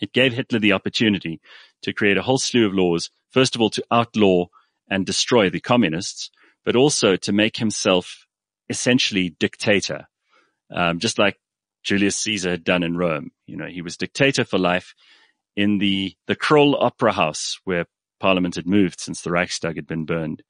It 0.00 0.12
gave 0.12 0.32
Hitler 0.32 0.58
the 0.58 0.72
opportunity 0.72 1.40
to 1.82 1.92
create 1.92 2.16
a 2.16 2.22
whole 2.22 2.38
slew 2.38 2.66
of 2.66 2.74
laws, 2.74 3.10
first 3.30 3.54
of 3.54 3.60
all, 3.60 3.70
to 3.70 3.84
outlaw 3.90 4.46
and 4.90 5.06
destroy 5.06 5.50
the 5.50 5.60
communists, 5.60 6.30
but 6.64 6.76
also 6.76 7.16
to 7.16 7.32
make 7.32 7.56
himself 7.56 8.26
essentially 8.68 9.30
dictator, 9.38 10.06
um, 10.70 10.98
just 10.98 11.18
like 11.18 11.38
Julius 11.82 12.16
Caesar 12.16 12.50
had 12.50 12.64
done 12.64 12.82
in 12.82 12.96
Rome. 12.96 13.30
You 13.46 13.56
know, 13.56 13.66
he 13.66 13.82
was 13.82 13.96
dictator 13.96 14.44
for 14.44 14.58
life 14.58 14.94
in 15.58 15.78
the, 15.78 16.14
the 16.28 16.36
Kroll 16.36 16.76
Opera 16.80 17.10
House 17.10 17.58
where 17.64 17.86
Parliament 18.20 18.54
had 18.54 18.64
moved 18.64 19.00
since 19.00 19.22
the 19.22 19.32
Reichstag 19.32 19.74
had 19.74 19.88
been 19.88 20.04
burned. 20.04 20.44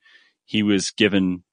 He 0.45 0.63
was 0.63 0.91
given 0.91 1.45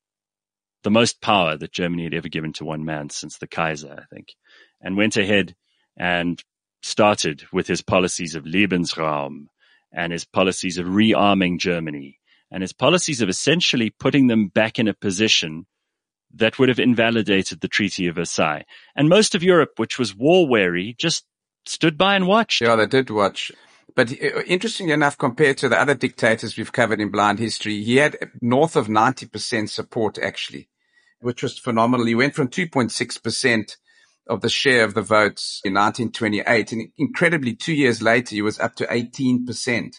the 0.84 0.92
most 0.92 1.22
power 1.22 1.56
that 1.56 1.72
Germany 1.72 2.04
had 2.04 2.14
ever 2.14 2.28
given 2.28 2.52
to 2.54 2.66
one 2.66 2.84
man 2.84 3.10
since 3.10 3.38
the 3.38 3.48
Kaiser, 3.48 3.96
I 3.98 4.14
think, 4.14 4.36
and 4.82 4.98
went 4.98 5.16
ahead 5.16 5.56
and 5.96 6.44
started 6.84 7.46
with 7.54 7.66
his 7.66 7.82
policies 7.82 8.36
of 8.36 8.44
Lebensraum 8.44 9.46
and 9.94 10.12
his 10.12 10.26
policies 10.26 10.78
of 10.78 10.88
rearming 10.88 11.58
Germany 11.58 12.20
and 12.52 12.62
his 12.62 12.74
policies 12.74 13.22
of 13.22 13.30
essentially 13.30 13.90
putting 13.90 14.28
them 14.28 14.50
back 14.50 14.80
in 14.80 14.90
a 14.90 14.94
position 14.94 15.66
that 16.34 16.60
would 16.60 16.68
have 16.68 16.80
invalidated 16.80 17.62
the 17.62 17.70
Treaty 17.70 18.08
of 18.08 18.16
Versailles. 18.16 18.66
And 18.98 19.08
most 19.08 19.34
of 19.34 19.44
Europe, 19.44 19.72
which 19.78 19.98
was 19.98 20.14
war 20.14 20.46
weary, 20.46 20.94
just 21.00 21.24
stood 21.66 21.98
by 21.98 22.16
and 22.16 22.28
watched. 22.28 22.62
Yeah, 22.62 22.76
they 22.76 22.88
did 22.88 23.10
watch. 23.10 23.52
But 23.96 24.12
uh, 24.12 24.42
interestingly 24.46 24.94
enough, 24.94 25.18
compared 25.18 25.58
to 25.60 25.70
the 25.70 25.80
other 25.80 25.96
dictators 25.96 26.58
we've 26.58 26.72
covered 26.72 27.00
in 27.00 27.10
blind 27.10 27.40
history, 27.40 27.84
he 27.84 27.98
had 27.98 28.18
north 28.42 28.76
of 28.76 28.88
90% 28.88 29.70
support 29.70 30.18
actually, 30.18 30.68
which 31.22 31.42
was 31.42 31.58
phenomenal. 31.58 32.06
He 32.06 32.16
went 32.16 32.36
from 32.36 32.50
2.6% 32.50 33.78
of 34.28 34.42
the 34.42 34.50
share 34.50 34.84
of 34.84 34.96
the 34.96 35.02
votes 35.02 35.62
in 35.64 35.74
1928. 35.74 36.72
And 36.72 36.88
incredibly, 36.98 37.56
two 37.56 37.74
years 37.74 38.02
later, 38.02 38.36
he 38.36 38.42
was 38.42 38.60
up 38.60 38.76
to 38.76 38.86
18% 38.88 39.96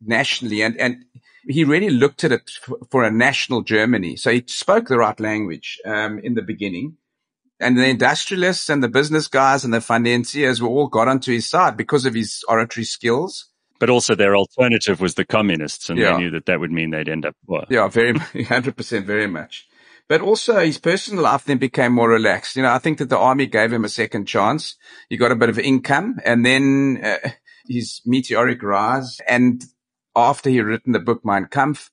nationally. 0.00 0.62
And, 0.62 0.76
and 0.78 1.04
he 1.46 1.64
really 1.64 1.90
looked 1.90 2.24
at 2.24 2.32
it 2.32 2.50
for 2.90 3.04
a 3.04 3.10
national 3.10 3.62
Germany. 3.62 4.16
So 4.16 4.30
he 4.30 4.44
spoke 4.46 4.88
the 4.88 4.98
right 4.98 5.18
language, 5.18 5.78
um, 5.86 6.18
in 6.18 6.34
the 6.34 6.42
beginning. 6.42 6.96
And 7.60 7.76
the 7.76 7.86
industrialists 7.86 8.68
and 8.68 8.82
the 8.82 8.88
business 8.88 9.26
guys 9.26 9.64
and 9.64 9.74
the 9.74 9.80
financiers 9.80 10.62
were 10.62 10.68
all 10.68 10.86
got 10.86 11.08
onto 11.08 11.32
his 11.32 11.48
side 11.48 11.76
because 11.76 12.06
of 12.06 12.14
his 12.14 12.44
oratory 12.48 12.84
skills. 12.84 13.46
But 13.80 13.90
also 13.90 14.14
their 14.14 14.36
alternative 14.36 15.00
was 15.00 15.14
the 15.14 15.24
communists 15.24 15.88
and 15.90 15.98
yeah. 15.98 16.12
they 16.12 16.18
knew 16.18 16.30
that 16.30 16.46
that 16.46 16.60
would 16.60 16.72
mean 16.72 16.90
they'd 16.90 17.08
end 17.08 17.26
up 17.26 17.36
poor. 17.46 17.64
Yeah, 17.68 17.88
very, 17.88 18.14
100% 18.14 19.04
very 19.04 19.26
much. 19.26 19.66
But 20.08 20.20
also 20.20 20.58
his 20.60 20.78
personal 20.78 21.22
life 21.24 21.44
then 21.44 21.58
became 21.58 21.92
more 21.92 22.08
relaxed. 22.08 22.56
You 22.56 22.62
know, 22.62 22.72
I 22.72 22.78
think 22.78 22.98
that 22.98 23.10
the 23.10 23.18
army 23.18 23.46
gave 23.46 23.72
him 23.72 23.84
a 23.84 23.90
second 23.90 24.26
chance. 24.26 24.76
He 25.08 25.16
got 25.16 25.32
a 25.32 25.36
bit 25.36 25.50
of 25.50 25.58
income 25.58 26.18
and 26.24 26.46
then 26.46 27.00
uh, 27.02 27.28
his 27.68 28.00
meteoric 28.06 28.62
rise. 28.62 29.20
And 29.28 29.62
after 30.16 30.48
he 30.48 30.60
written 30.60 30.92
the 30.92 30.98
book 30.98 31.24
Mein 31.24 31.46
Kampf 31.46 31.90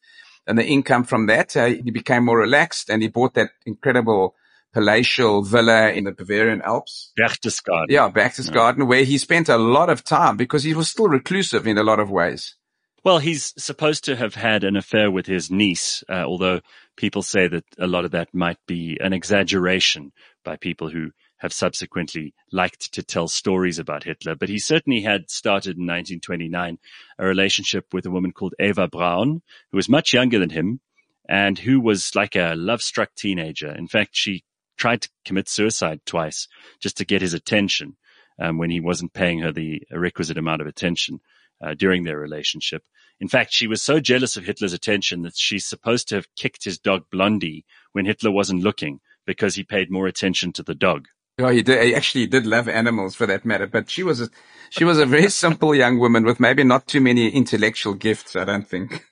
and 0.47 0.57
the 0.57 0.65
income 0.65 1.03
from 1.03 1.25
that, 1.27 1.57
uh, 1.57 1.65
he 1.65 1.91
became 1.91 2.25
more 2.25 2.37
relaxed 2.37 2.89
and 2.89 3.01
he 3.01 3.09
bought 3.09 3.33
that 3.33 3.49
incredible 3.65 4.35
palatial 4.75 5.41
villa 5.41 5.89
in 5.91 6.03
the 6.03 6.11
Bavarian 6.11 6.61
Alps. 6.61 7.13
Berchtesgaden. 7.17 7.85
Yeah, 7.87 8.11
Berchtesgaden, 8.11 8.79
yeah. 8.79 8.83
where 8.83 9.05
he 9.05 9.17
spent 9.17 9.47
a 9.47 9.57
lot 9.57 9.89
of 9.89 10.03
time 10.03 10.35
because 10.35 10.63
he 10.63 10.73
was 10.73 10.89
still 10.89 11.07
reclusive 11.07 11.65
in 11.65 11.77
a 11.77 11.83
lot 11.83 12.01
of 12.01 12.11
ways. 12.11 12.55
Well, 13.01 13.19
he's 13.19 13.53
supposed 13.57 14.03
to 14.03 14.17
have 14.17 14.35
had 14.35 14.65
an 14.65 14.75
affair 14.75 15.09
with 15.09 15.27
his 15.27 15.49
niece, 15.49 16.03
uh, 16.09 16.25
although 16.25 16.59
people 16.97 17.21
say 17.21 17.47
that 17.47 17.63
a 17.79 17.87
lot 17.87 18.03
of 18.03 18.11
that 18.11 18.33
might 18.33 18.57
be 18.67 18.97
an 18.99 19.13
exaggeration 19.13 20.11
by 20.43 20.57
people 20.57 20.89
who 20.89 21.11
have 21.37 21.53
subsequently 21.53 22.33
liked 22.51 22.93
to 22.95 23.01
tell 23.03 23.29
stories 23.29 23.79
about 23.79 24.03
Hitler. 24.03 24.35
But 24.35 24.49
he 24.49 24.59
certainly 24.59 25.03
had 25.03 25.29
started 25.29 25.77
in 25.77 25.83
1929 25.83 26.79
a 27.17 27.25
relationship 27.25 27.93
with 27.93 28.05
a 28.05 28.11
woman 28.11 28.33
called 28.33 28.55
Eva 28.59 28.89
Braun, 28.89 29.41
who 29.71 29.77
was 29.77 29.87
much 29.87 30.11
younger 30.11 30.39
than 30.39 30.49
him 30.49 30.81
and 31.29 31.59
who 31.59 31.79
was 31.79 32.11
like 32.13 32.35
a 32.35 32.55
love 32.57 32.81
struck 32.81 33.15
teenager. 33.15 33.71
In 33.71 33.87
fact, 33.87 34.09
she 34.13 34.43
tried 34.77 35.01
to 35.01 35.09
commit 35.25 35.49
suicide 35.49 36.01
twice 36.05 36.47
just 36.79 36.97
to 36.97 37.05
get 37.05 37.21
his 37.21 37.33
attention 37.33 37.95
um, 38.39 38.57
when 38.57 38.69
he 38.69 38.79
wasn't 38.79 39.13
paying 39.13 39.39
her 39.39 39.51
the 39.51 39.81
requisite 39.91 40.37
amount 40.37 40.61
of 40.61 40.67
attention 40.67 41.19
uh, 41.61 41.73
during 41.73 42.03
their 42.03 42.17
relationship. 42.17 42.83
In 43.19 43.27
fact, 43.27 43.53
she 43.53 43.67
was 43.67 43.81
so 43.81 43.99
jealous 43.99 44.35
of 44.35 44.43
Hitler's 44.43 44.73
attention 44.73 45.21
that 45.21 45.37
she's 45.37 45.65
supposed 45.65 46.09
to 46.09 46.15
have 46.15 46.27
kicked 46.35 46.65
his 46.65 46.77
dog 46.77 47.05
Blondie 47.09 47.65
when 47.93 48.05
Hitler 48.05 48.31
wasn't 48.31 48.63
looking 48.63 48.99
because 49.25 49.55
he 49.55 49.63
paid 49.63 49.89
more 49.89 50.07
attention 50.07 50.51
to 50.53 50.63
the 50.63 50.75
dog. 50.75 51.07
Oh, 51.39 51.49
he 51.49 51.63
did. 51.63 51.83
He 51.83 51.95
actually 51.95 52.27
did 52.27 52.45
love 52.45 52.69
animals 52.69 53.15
for 53.15 53.25
that 53.25 53.45
matter, 53.45 53.67
but 53.67 53.89
she 53.89 54.03
was 54.03 54.21
a, 54.21 54.29
she 54.69 54.83
was 54.83 54.99
a 54.99 55.05
very 55.05 55.29
simple 55.29 55.75
young 55.75 55.99
woman 55.99 56.23
with 56.23 56.39
maybe 56.39 56.63
not 56.63 56.87
too 56.87 57.01
many 57.01 57.29
intellectual 57.29 57.93
gifts. 57.93 58.35
I 58.35 58.45
don't 58.45 58.67
think. 58.67 59.05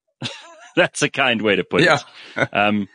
That's 0.76 1.00
a 1.00 1.08
kind 1.08 1.40
way 1.40 1.56
to 1.56 1.64
put 1.64 1.82
yeah. 1.82 2.00
it. 2.36 2.54
um, 2.54 2.88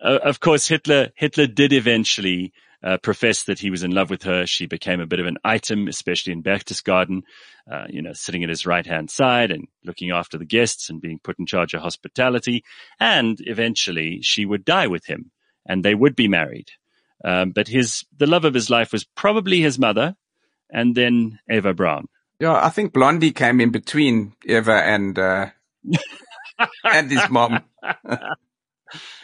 of 0.00 0.40
course, 0.40 0.68
Hitler, 0.68 1.10
Hitler 1.14 1.46
did 1.46 1.72
eventually 1.72 2.52
uh, 2.82 2.96
professed 2.98 3.46
that 3.46 3.58
he 3.58 3.70
was 3.70 3.82
in 3.82 3.90
love 3.90 4.10
with 4.10 4.22
her. 4.22 4.46
She 4.46 4.66
became 4.66 5.00
a 5.00 5.06
bit 5.06 5.20
of 5.20 5.26
an 5.26 5.36
item, 5.44 5.88
especially 5.88 6.32
in 6.32 6.42
Berchtesgaden, 6.42 7.22
uh, 7.70 7.84
you 7.88 8.02
know, 8.02 8.12
sitting 8.12 8.42
at 8.42 8.48
his 8.48 8.66
right 8.66 8.86
hand 8.86 9.10
side 9.10 9.50
and 9.50 9.68
looking 9.84 10.10
after 10.10 10.38
the 10.38 10.44
guests 10.44 10.88
and 10.88 11.00
being 11.00 11.20
put 11.22 11.38
in 11.38 11.46
charge 11.46 11.74
of 11.74 11.82
hospitality. 11.82 12.64
And 12.98 13.38
eventually 13.40 14.20
she 14.22 14.46
would 14.46 14.64
die 14.64 14.86
with 14.86 15.06
him 15.06 15.30
and 15.66 15.84
they 15.84 15.94
would 15.94 16.16
be 16.16 16.28
married. 16.28 16.70
Um, 17.22 17.50
but 17.50 17.68
his, 17.68 18.04
the 18.16 18.26
love 18.26 18.46
of 18.46 18.54
his 18.54 18.70
life 18.70 18.92
was 18.92 19.04
probably 19.04 19.60
his 19.60 19.78
mother 19.78 20.16
and 20.70 20.94
then 20.94 21.38
Eva 21.50 21.74
Braun. 21.74 22.06
Yeah, 22.38 22.54
I 22.54 22.70
think 22.70 22.94
Blondie 22.94 23.32
came 23.32 23.60
in 23.60 23.70
between 23.70 24.32
Eva 24.46 24.72
and, 24.72 25.18
uh, 25.18 25.50
and 26.84 27.10
his 27.10 27.28
mom. 27.28 27.62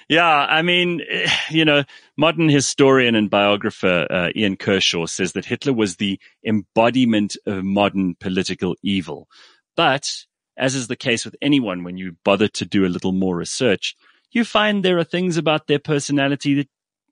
Yeah, 0.09 0.25
I 0.25 0.63
mean, 0.63 1.03
you 1.51 1.65
know, 1.65 1.85
modern 2.17 2.49
historian 2.49 3.15
and 3.15 3.31
biographer 3.31 4.07
uh, 4.11 4.29
Ian 4.35 4.57
Kershaw 4.57 5.07
says 5.07 5.33
that 5.33 5.45
Hitler 5.45 5.73
was 5.73 5.97
the 5.97 6.19
embodiment 6.45 7.37
of 7.47 7.65
modern 7.65 8.15
political 8.15 8.77
evil. 8.83 9.29
But 9.77 10.25
as 10.57 10.75
is 10.75 10.89
the 10.89 10.97
case 10.97 11.25
with 11.25 11.37
anyone, 11.43 11.85
when 11.85 11.97
you 11.97 12.17
bother 12.25 12.49
to 12.49 12.65
do 12.65 12.87
a 12.87 12.89
little 12.89 13.13
more 13.13 13.37
research, 13.37 13.97
you 14.31 14.45
find 14.45 14.85
there 14.85 14.99
are 14.99 15.05
things 15.05 15.37
about 15.37 15.67
their 15.67 15.79
personality 15.79 16.55
that 16.55 16.69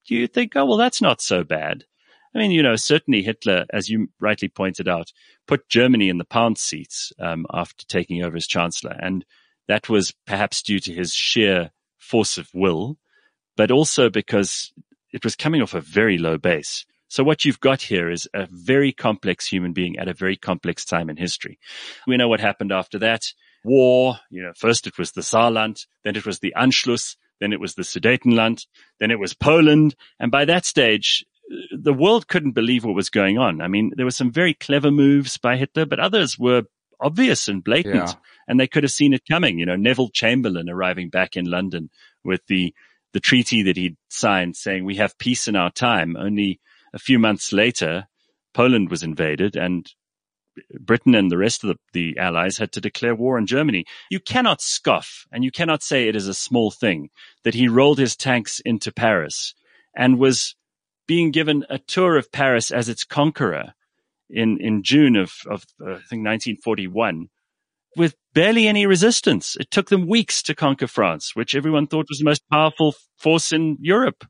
you 0.06 0.26
think, 0.26 0.56
oh, 0.56 0.64
well, 0.64 0.76
that's 0.76 1.02
not 1.02 1.20
so 1.20 1.44
bad. 1.44 1.84
I 2.34 2.38
mean, 2.38 2.50
you 2.50 2.62
know, 2.62 2.76
certainly 2.76 3.22
Hitler, 3.22 3.64
as 3.72 3.88
you 3.88 4.08
rightly 4.18 4.48
pointed 4.48 4.88
out, 4.88 5.12
put 5.46 5.68
Germany 5.68 6.08
in 6.08 6.18
the 6.18 6.24
pound 6.24 6.58
seats 6.58 7.12
um, 7.20 7.46
after 7.52 7.86
taking 7.86 8.22
over 8.22 8.36
as 8.36 8.46
chancellor. 8.46 8.96
And 8.98 9.24
that 9.68 9.88
was 9.88 10.12
perhaps 10.26 10.62
due 10.62 10.80
to 10.80 10.92
his 10.92 11.12
sheer 11.12 11.70
force 12.04 12.38
of 12.38 12.48
will, 12.54 12.98
but 13.56 13.70
also 13.70 14.10
because 14.10 14.72
it 15.12 15.24
was 15.24 15.36
coming 15.36 15.62
off 15.62 15.74
a 15.74 15.80
very 15.80 16.18
low 16.18 16.38
base. 16.38 16.84
So 17.08 17.22
what 17.22 17.44
you've 17.44 17.60
got 17.60 17.82
here 17.82 18.10
is 18.10 18.28
a 18.34 18.48
very 18.50 18.92
complex 18.92 19.46
human 19.46 19.72
being 19.72 19.98
at 19.98 20.08
a 20.08 20.14
very 20.14 20.36
complex 20.36 20.84
time 20.84 21.08
in 21.08 21.16
history. 21.16 21.58
We 22.06 22.16
know 22.16 22.28
what 22.28 22.40
happened 22.40 22.72
after 22.72 22.98
that. 23.00 23.22
War, 23.64 24.18
you 24.30 24.42
know, 24.42 24.52
first 24.56 24.86
it 24.86 24.98
was 24.98 25.12
the 25.12 25.20
Saarland, 25.20 25.86
then 26.02 26.16
it 26.16 26.26
was 26.26 26.40
the 26.40 26.52
Anschluss, 26.56 27.16
then 27.40 27.52
it 27.52 27.60
was 27.60 27.74
the 27.74 27.82
Sudetenland, 27.82 28.66
then 29.00 29.10
it 29.10 29.18
was 29.18 29.32
Poland. 29.32 29.94
And 30.18 30.30
by 30.30 30.44
that 30.44 30.64
stage, 30.64 31.24
the 31.70 31.94
world 31.94 32.26
couldn't 32.28 32.52
believe 32.52 32.84
what 32.84 32.94
was 32.94 33.10
going 33.10 33.38
on. 33.38 33.60
I 33.60 33.68
mean, 33.68 33.92
there 33.96 34.06
were 34.06 34.10
some 34.10 34.32
very 34.32 34.54
clever 34.54 34.90
moves 34.90 35.38
by 35.38 35.56
Hitler, 35.56 35.86
but 35.86 36.00
others 36.00 36.38
were 36.38 36.62
obvious 37.04 37.48
and 37.48 37.62
blatant 37.62 37.94
yeah. 37.94 38.12
and 38.48 38.58
they 38.58 38.66
could 38.66 38.82
have 38.82 38.90
seen 38.90 39.12
it 39.12 39.28
coming. 39.28 39.58
You 39.58 39.66
know, 39.66 39.76
Neville 39.76 40.08
Chamberlain 40.08 40.68
arriving 40.68 41.10
back 41.10 41.36
in 41.36 41.44
London 41.44 41.90
with 42.24 42.40
the, 42.48 42.74
the 43.12 43.20
treaty 43.20 43.62
that 43.64 43.76
he'd 43.76 43.96
signed 44.08 44.56
saying 44.56 44.84
we 44.84 44.96
have 44.96 45.18
peace 45.18 45.46
in 45.46 45.54
our 45.54 45.70
time. 45.70 46.16
Only 46.16 46.60
a 46.92 46.98
few 46.98 47.18
months 47.18 47.52
later, 47.52 48.06
Poland 48.54 48.90
was 48.90 49.02
invaded 49.02 49.54
and 49.54 49.86
Britain 50.80 51.14
and 51.14 51.30
the 51.30 51.36
rest 51.36 51.64
of 51.64 51.70
the, 51.70 51.78
the, 51.92 52.18
allies 52.18 52.58
had 52.58 52.72
to 52.72 52.80
declare 52.80 53.14
war 53.14 53.36
on 53.36 53.46
Germany. 53.46 53.84
You 54.08 54.20
cannot 54.20 54.60
scoff 54.60 55.26
and 55.32 55.44
you 55.44 55.50
cannot 55.50 55.82
say 55.82 56.06
it 56.08 56.16
is 56.16 56.28
a 56.28 56.34
small 56.34 56.70
thing 56.70 57.10
that 57.42 57.54
he 57.54 57.68
rolled 57.68 57.98
his 57.98 58.16
tanks 58.16 58.60
into 58.64 58.92
Paris 58.92 59.54
and 59.96 60.18
was 60.18 60.54
being 61.06 61.32
given 61.32 61.66
a 61.68 61.78
tour 61.78 62.16
of 62.16 62.32
Paris 62.32 62.70
as 62.70 62.88
its 62.88 63.04
conqueror 63.04 63.74
in, 64.34 64.58
in 64.60 64.82
June 64.82 65.16
of, 65.16 65.32
of 65.46 65.64
uh, 65.80 65.92
I 65.92 66.04
think 66.08 66.24
1941 66.24 67.28
with 67.96 68.14
barely 68.34 68.66
any 68.66 68.86
resistance. 68.86 69.56
It 69.58 69.70
took 69.70 69.88
them 69.88 70.08
weeks 70.08 70.42
to 70.44 70.54
conquer 70.54 70.86
France, 70.86 71.34
which 71.34 71.54
everyone 71.54 71.86
thought 71.86 72.06
was 72.08 72.18
the 72.18 72.24
most 72.24 72.42
powerful 72.50 72.94
force 73.16 73.52
in 73.52 73.76
Europe. 73.80 74.26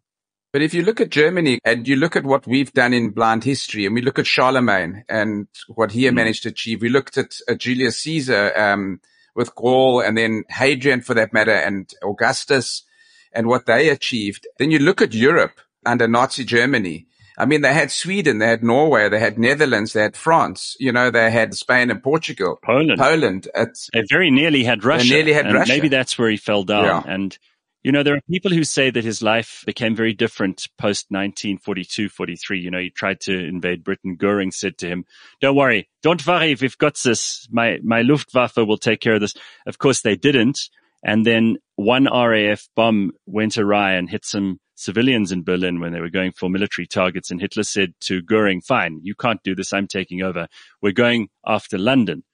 But 0.52 0.62
if 0.62 0.72
you 0.72 0.82
look 0.82 1.00
at 1.00 1.10
Germany 1.10 1.58
and 1.64 1.88
you 1.88 1.96
look 1.96 2.14
at 2.14 2.24
what 2.24 2.46
we've 2.46 2.72
done 2.72 2.92
in 2.92 3.10
blind 3.10 3.42
history 3.42 3.86
and 3.86 3.94
we 3.94 4.02
look 4.02 4.18
at 4.18 4.26
Charlemagne 4.26 5.02
and 5.08 5.48
what 5.68 5.92
he 5.92 6.02
mm. 6.02 6.14
managed 6.14 6.44
to 6.44 6.50
achieve, 6.50 6.80
we 6.80 6.88
looked 6.88 7.18
at 7.18 7.38
uh, 7.48 7.54
Julius 7.54 7.98
Caesar, 8.00 8.56
um, 8.56 9.00
with 9.34 9.54
Gaul 9.56 10.00
and 10.00 10.16
then 10.16 10.44
Hadrian 10.48 11.00
for 11.00 11.14
that 11.14 11.32
matter 11.32 11.50
and 11.50 11.92
Augustus 12.04 12.84
and 13.32 13.48
what 13.48 13.66
they 13.66 13.88
achieved. 13.88 14.46
Then 14.58 14.70
you 14.70 14.78
look 14.78 15.02
at 15.02 15.12
Europe 15.12 15.60
under 15.84 16.06
Nazi 16.06 16.44
Germany 16.44 17.08
I 17.36 17.46
mean, 17.46 17.62
they 17.62 17.72
had 17.72 17.90
Sweden, 17.90 18.38
they 18.38 18.46
had 18.46 18.62
Norway, 18.62 19.08
they 19.08 19.18
had 19.18 19.38
Netherlands, 19.38 19.92
they 19.92 20.02
had 20.02 20.16
France, 20.16 20.76
you 20.78 20.92
know, 20.92 21.10
they 21.10 21.30
had 21.30 21.54
Spain 21.54 21.90
and 21.90 22.02
Portugal. 22.02 22.58
Poland. 22.62 22.98
Poland. 22.98 23.48
It's, 23.54 23.90
they 23.92 24.02
very 24.08 24.30
nearly 24.30 24.62
had 24.62 24.84
Russia. 24.84 25.08
They 25.08 25.14
nearly 25.16 25.32
had 25.32 25.52
Russia. 25.52 25.72
Maybe 25.72 25.88
that's 25.88 26.16
where 26.16 26.30
he 26.30 26.36
fell 26.36 26.62
down. 26.62 26.84
Yeah. 26.84 27.02
And, 27.06 27.36
you 27.82 27.90
know, 27.90 28.04
there 28.04 28.14
are 28.14 28.20
people 28.30 28.52
who 28.52 28.62
say 28.62 28.90
that 28.90 29.04
his 29.04 29.20
life 29.20 29.64
became 29.66 29.96
very 29.96 30.14
different 30.14 30.68
post 30.78 31.06
1942, 31.10 32.08
43. 32.08 32.60
You 32.60 32.70
know, 32.70 32.78
he 32.78 32.90
tried 32.90 33.20
to 33.22 33.36
invade 33.36 33.82
Britain. 33.82 34.16
Goering 34.16 34.52
said 34.52 34.78
to 34.78 34.88
him, 34.88 35.04
don't 35.40 35.56
worry, 35.56 35.88
don't 36.02 36.24
worry, 36.24 36.52
if 36.52 36.60
we've 36.60 36.78
got 36.78 36.96
this. 37.04 37.48
My, 37.50 37.78
my 37.82 38.02
Luftwaffe 38.02 38.56
will 38.56 38.78
take 38.78 39.00
care 39.00 39.14
of 39.14 39.20
this. 39.20 39.34
Of 39.66 39.78
course, 39.78 40.02
they 40.02 40.16
didn't. 40.16 40.60
And 41.04 41.26
then 41.26 41.56
one 41.76 42.04
RAF 42.04 42.68
bomb 42.76 43.10
went 43.26 43.58
awry 43.58 43.94
and 43.94 44.08
hit 44.08 44.24
some 44.24 44.60
civilians 44.74 45.32
in 45.32 45.44
Berlin 45.44 45.80
when 45.80 45.92
they 45.92 46.00
were 46.00 46.10
going 46.10 46.32
for 46.32 46.48
military 46.48 46.86
targets. 46.86 47.30
And 47.30 47.40
Hitler 47.40 47.62
said 47.62 47.94
to 48.00 48.22
Goering, 48.22 48.60
fine, 48.60 49.00
you 49.02 49.14
can't 49.14 49.42
do 49.42 49.54
this. 49.54 49.72
I'm 49.72 49.86
taking 49.86 50.22
over. 50.22 50.48
We're 50.82 50.92
going 50.92 51.28
after 51.46 51.78
London. 51.78 52.24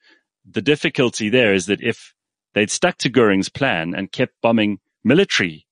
The 0.49 0.61
difficulty 0.61 1.29
there 1.29 1.53
is 1.53 1.67
that 1.67 1.81
if 1.81 2.13
they'd 2.53 2.71
stuck 2.71 2.97
to 2.99 3.09
Goering's 3.09 3.49
plan 3.49 3.93
and 3.95 4.11
kept 4.11 4.41
bombing 4.41 4.79
military 5.03 5.67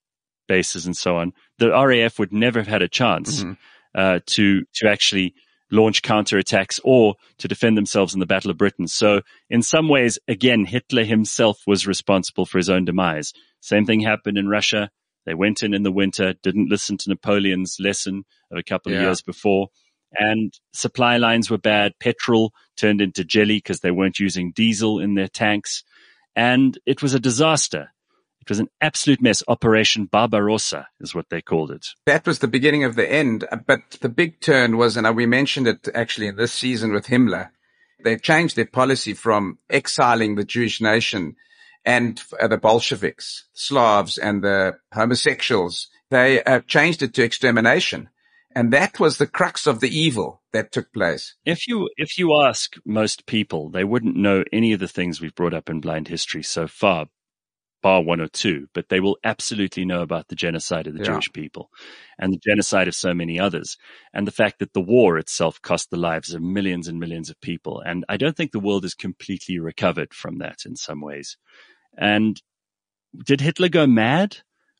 bases 0.47 0.85
and 0.85 0.95
so 0.95 1.17
on, 1.17 1.33
the 1.57 1.71
RAF 1.71 2.19
would 2.19 2.31
never 2.31 2.59
have 2.59 2.67
had 2.67 2.81
a 2.81 2.87
chance 2.87 3.43
mm-hmm. 3.43 3.53
uh, 3.95 4.19
to 4.27 4.63
to 4.75 4.89
actually 4.89 5.33
launch 5.71 6.01
counterattacks 6.01 6.79
or 6.83 7.15
to 7.37 7.47
defend 7.47 7.77
themselves 7.77 8.13
in 8.13 8.19
the 8.19 8.25
Battle 8.25 8.51
of 8.51 8.57
Britain. 8.57 8.87
So 8.87 9.21
in 9.49 9.61
some 9.61 9.87
ways, 9.87 10.17
again, 10.27 10.65
Hitler 10.65 11.03
himself 11.03 11.61
was 11.67 11.87
responsible 11.87 12.45
for 12.45 12.57
his 12.57 12.69
own 12.69 12.85
demise. 12.85 13.33
Same 13.61 13.85
thing 13.85 13.99
happened 13.99 14.37
in 14.37 14.47
Russia. 14.47 14.89
They 15.29 15.35
went 15.35 15.61
in 15.61 15.75
in 15.75 15.83
the 15.83 15.91
winter, 15.91 16.33
didn't 16.41 16.71
listen 16.71 16.97
to 16.97 17.09
Napoleon's 17.09 17.77
lesson 17.79 18.25
of 18.49 18.57
a 18.57 18.63
couple 18.63 18.91
of 18.91 18.99
years 18.99 19.21
before. 19.21 19.67
And 20.17 20.51
supply 20.73 21.17
lines 21.17 21.51
were 21.51 21.59
bad. 21.59 21.93
Petrol 21.99 22.51
turned 22.75 22.99
into 22.99 23.23
jelly 23.23 23.57
because 23.57 23.81
they 23.81 23.91
weren't 23.91 24.17
using 24.17 24.53
diesel 24.53 24.99
in 24.99 25.13
their 25.13 25.27
tanks. 25.27 25.83
And 26.35 26.79
it 26.87 27.03
was 27.03 27.13
a 27.13 27.19
disaster. 27.19 27.91
It 28.41 28.49
was 28.49 28.59
an 28.59 28.69
absolute 28.81 29.21
mess. 29.21 29.43
Operation 29.47 30.07
Barbarossa 30.07 30.87
is 30.99 31.13
what 31.13 31.29
they 31.29 31.43
called 31.43 31.69
it. 31.69 31.89
That 32.07 32.25
was 32.25 32.39
the 32.39 32.47
beginning 32.47 32.83
of 32.83 32.95
the 32.95 33.07
end. 33.07 33.45
But 33.67 33.99
the 34.01 34.09
big 34.09 34.41
turn 34.41 34.77
was, 34.77 34.97
and 34.97 35.15
we 35.15 35.27
mentioned 35.27 35.67
it 35.67 35.89
actually 35.93 36.25
in 36.25 36.37
this 36.37 36.53
season 36.53 36.91
with 36.91 37.05
Himmler, 37.05 37.51
they 38.03 38.17
changed 38.17 38.55
their 38.55 38.65
policy 38.65 39.13
from 39.13 39.59
exiling 39.69 40.33
the 40.33 40.43
Jewish 40.43 40.81
nation 40.81 41.35
and 41.85 42.21
uh, 42.39 42.47
the 42.47 42.57
Bolsheviks, 42.57 43.47
Slavs 43.53 44.17
and 44.17 44.43
the 44.43 44.77
homosexuals, 44.93 45.87
they 46.09 46.43
uh, 46.43 46.61
changed 46.61 47.01
it 47.01 47.13
to 47.15 47.23
extermination. 47.23 48.09
And 48.55 48.73
that 48.73 48.99
was 48.99 49.17
the 49.17 49.27
crux 49.27 49.67
of 49.67 49.79
the 49.79 49.95
evil 49.95 50.41
that 50.53 50.71
took 50.71 50.91
place. 50.91 51.35
If 51.45 51.67
you, 51.67 51.89
if 51.97 52.17
you 52.17 52.41
ask 52.41 52.75
most 52.83 53.25
people, 53.27 53.69
they 53.69 53.83
wouldn't 53.83 54.15
know 54.15 54.43
any 54.51 54.73
of 54.73 54.79
the 54.79 54.87
things 54.87 55.21
we've 55.21 55.35
brought 55.35 55.53
up 55.53 55.69
in 55.69 55.81
blind 55.81 56.07
history 56.07 56.41
so 56.43 56.67
far, 56.67 57.07
bar 57.81 58.01
one 58.01 58.21
or 58.21 58.27
two, 58.27 58.67
but 58.73 58.89
they 58.89 58.99
will 58.99 59.17
absolutely 59.23 59.85
know 59.85 60.01
about 60.01 60.27
the 60.27 60.35
genocide 60.35 60.87
of 60.87 60.93
the 60.93 60.99
yeah. 60.99 61.11
Jewish 61.11 61.31
people 61.31 61.69
and 62.17 62.33
the 62.33 62.39
genocide 62.45 62.87
of 62.87 62.95
so 62.95 63.13
many 63.13 63.39
others. 63.39 63.77
And 64.13 64.27
the 64.27 64.31
fact 64.31 64.59
that 64.59 64.73
the 64.73 64.81
war 64.81 65.17
itself 65.17 65.61
cost 65.61 65.89
the 65.89 65.97
lives 65.97 66.33
of 66.33 66.41
millions 66.41 66.87
and 66.87 66.99
millions 66.99 67.29
of 67.29 67.39
people. 67.41 67.81
And 67.85 68.05
I 68.09 68.17
don't 68.17 68.35
think 68.35 68.51
the 68.51 68.59
world 68.59 68.85
is 68.85 68.93
completely 68.93 69.59
recovered 69.59 70.13
from 70.13 70.39
that 70.39 70.59
in 70.65 70.75
some 70.75 71.01
ways. 71.01 71.37
And 71.97 72.41
did 73.25 73.41
Hitler 73.41 73.69
go 73.69 73.87
mad? 73.87 74.37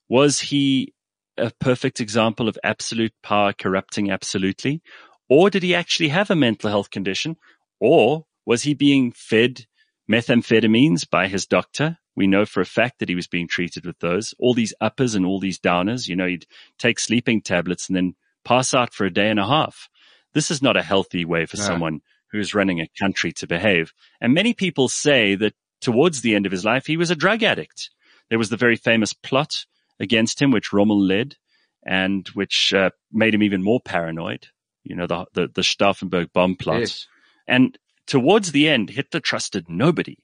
Was 0.07 0.39
he 0.39 0.93
a 1.37 1.51
perfect 1.59 1.99
example 2.01 2.47
of 2.47 2.57
absolute 2.63 3.13
power 3.23 3.53
corrupting 3.53 4.11
absolutely? 4.11 4.81
Or 5.29 5.49
did 5.49 5.63
he 5.63 5.75
actually 5.75 6.09
have 6.09 6.29
a 6.29 6.35
mental 6.35 6.69
health 6.69 6.89
condition? 6.89 7.37
Or 7.79 8.25
was 8.45 8.63
he 8.63 8.73
being 8.73 9.11
fed 9.11 9.65
methamphetamines 10.09 11.09
by 11.09 11.27
his 11.27 11.45
doctor? 11.45 11.97
We 12.19 12.27
know 12.27 12.45
for 12.45 12.59
a 12.59 12.65
fact 12.65 12.99
that 12.99 13.07
he 13.07 13.15
was 13.15 13.27
being 13.27 13.47
treated 13.47 13.85
with 13.85 13.97
those. 13.99 14.33
All 14.39 14.53
these 14.53 14.73
uppers 14.81 15.15
and 15.15 15.25
all 15.25 15.39
these 15.39 15.57
downers, 15.57 16.09
you 16.09 16.17
know, 16.17 16.27
he'd 16.27 16.45
take 16.77 16.99
sleeping 16.99 17.41
tablets 17.41 17.87
and 17.87 17.95
then 17.95 18.15
pass 18.43 18.73
out 18.73 18.93
for 18.93 19.05
a 19.05 19.13
day 19.13 19.29
and 19.29 19.39
a 19.39 19.47
half. 19.47 19.87
This 20.33 20.51
is 20.51 20.61
not 20.61 20.75
a 20.75 20.83
healthy 20.83 21.23
way 21.23 21.45
for 21.45 21.55
no. 21.55 21.63
someone 21.63 22.01
who's 22.33 22.53
running 22.53 22.81
a 22.81 22.89
country 22.99 23.31
to 23.31 23.47
behave. 23.47 23.93
And 24.19 24.33
many 24.33 24.53
people 24.53 24.89
say 24.89 25.35
that 25.35 25.53
towards 25.79 26.19
the 26.19 26.35
end 26.35 26.45
of 26.45 26.51
his 26.51 26.65
life, 26.65 26.85
he 26.85 26.97
was 26.97 27.09
a 27.09 27.15
drug 27.15 27.41
addict. 27.41 27.89
There 28.27 28.37
was 28.37 28.49
the 28.49 28.57
very 28.57 28.75
famous 28.75 29.13
plot 29.13 29.65
against 29.97 30.41
him, 30.41 30.51
which 30.51 30.73
Rommel 30.73 31.01
led 31.01 31.37
and 31.85 32.27
which 32.33 32.73
uh, 32.73 32.89
made 33.13 33.33
him 33.33 33.43
even 33.43 33.63
more 33.63 33.79
paranoid. 33.79 34.47
You 34.83 34.97
know, 34.97 35.07
the, 35.07 35.25
the, 35.31 35.47
the 35.47 35.61
Stauffenberg 35.61 36.33
bomb 36.33 36.57
plot. 36.57 36.81
Yes. 36.81 37.07
And 37.47 37.79
towards 38.07 38.51
the 38.51 38.67
end, 38.67 38.89
Hitler 38.89 39.21
trusted 39.21 39.69
nobody 39.69 40.17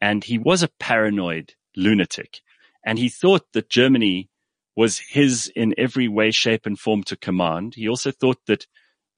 and 0.00 0.24
he 0.24 0.38
was 0.38 0.62
a 0.62 0.70
paranoid 0.80 1.54
lunatic. 1.76 2.40
And 2.84 2.98
he 2.98 3.08
thought 3.08 3.46
that 3.52 3.68
Germany 3.68 4.28
was 4.76 4.98
his 4.98 5.50
in 5.56 5.74
every 5.76 6.08
way, 6.08 6.30
shape 6.30 6.64
and 6.64 6.78
form 6.78 7.02
to 7.04 7.16
command. 7.16 7.74
He 7.74 7.88
also 7.88 8.10
thought 8.10 8.38
that 8.46 8.66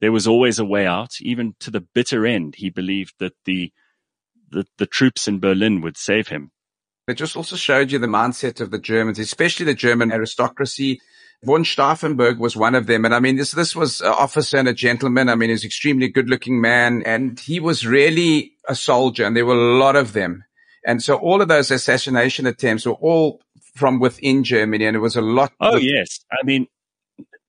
there 0.00 0.12
was 0.12 0.26
always 0.26 0.58
a 0.58 0.64
way 0.64 0.86
out, 0.86 1.12
even 1.20 1.54
to 1.60 1.70
the 1.70 1.82
bitter 1.94 2.26
end. 2.26 2.54
He 2.56 2.70
believed 2.70 3.14
that 3.18 3.34
the, 3.44 3.72
the, 4.50 4.64
the 4.78 4.86
troops 4.86 5.28
in 5.28 5.38
Berlin 5.38 5.82
would 5.82 5.98
save 5.98 6.28
him. 6.28 6.50
It 7.06 7.14
just 7.14 7.36
also 7.36 7.56
showed 7.56 7.92
you 7.92 7.98
the 7.98 8.06
mindset 8.06 8.60
of 8.60 8.70
the 8.70 8.78
Germans, 8.78 9.18
especially 9.18 9.66
the 9.66 9.74
German 9.74 10.12
aristocracy. 10.12 11.00
Von 11.44 11.64
Stauffenberg 11.64 12.38
was 12.38 12.56
one 12.56 12.74
of 12.74 12.86
them. 12.86 13.04
And 13.04 13.14
I 13.14 13.20
mean, 13.20 13.36
this, 13.36 13.52
this 13.52 13.74
was 13.74 14.00
an 14.00 14.08
officer 14.08 14.58
and 14.58 14.68
a 14.68 14.74
gentleman. 14.74 15.28
I 15.28 15.34
mean, 15.34 15.50
he's 15.50 15.64
extremely 15.64 16.08
good 16.08 16.28
looking 16.28 16.60
man 16.60 17.02
and 17.04 17.38
he 17.38 17.60
was 17.60 17.86
really 17.86 18.52
a 18.68 18.74
soldier 18.74 19.24
and 19.24 19.36
there 19.36 19.46
were 19.46 19.54
a 19.54 19.78
lot 19.78 19.96
of 19.96 20.12
them. 20.12 20.44
And 20.84 21.02
so 21.02 21.16
all 21.16 21.42
of 21.42 21.48
those 21.48 21.70
assassination 21.70 22.46
attempts 22.46 22.86
were 22.86 22.92
all 22.92 23.40
from 23.74 24.00
within 24.00 24.44
Germany 24.44 24.86
and 24.86 24.96
it 24.96 25.00
was 25.00 25.16
a 25.16 25.20
lot. 25.20 25.52
Oh, 25.60 25.76
yes. 25.76 26.20
I 26.32 26.44
mean, 26.44 26.66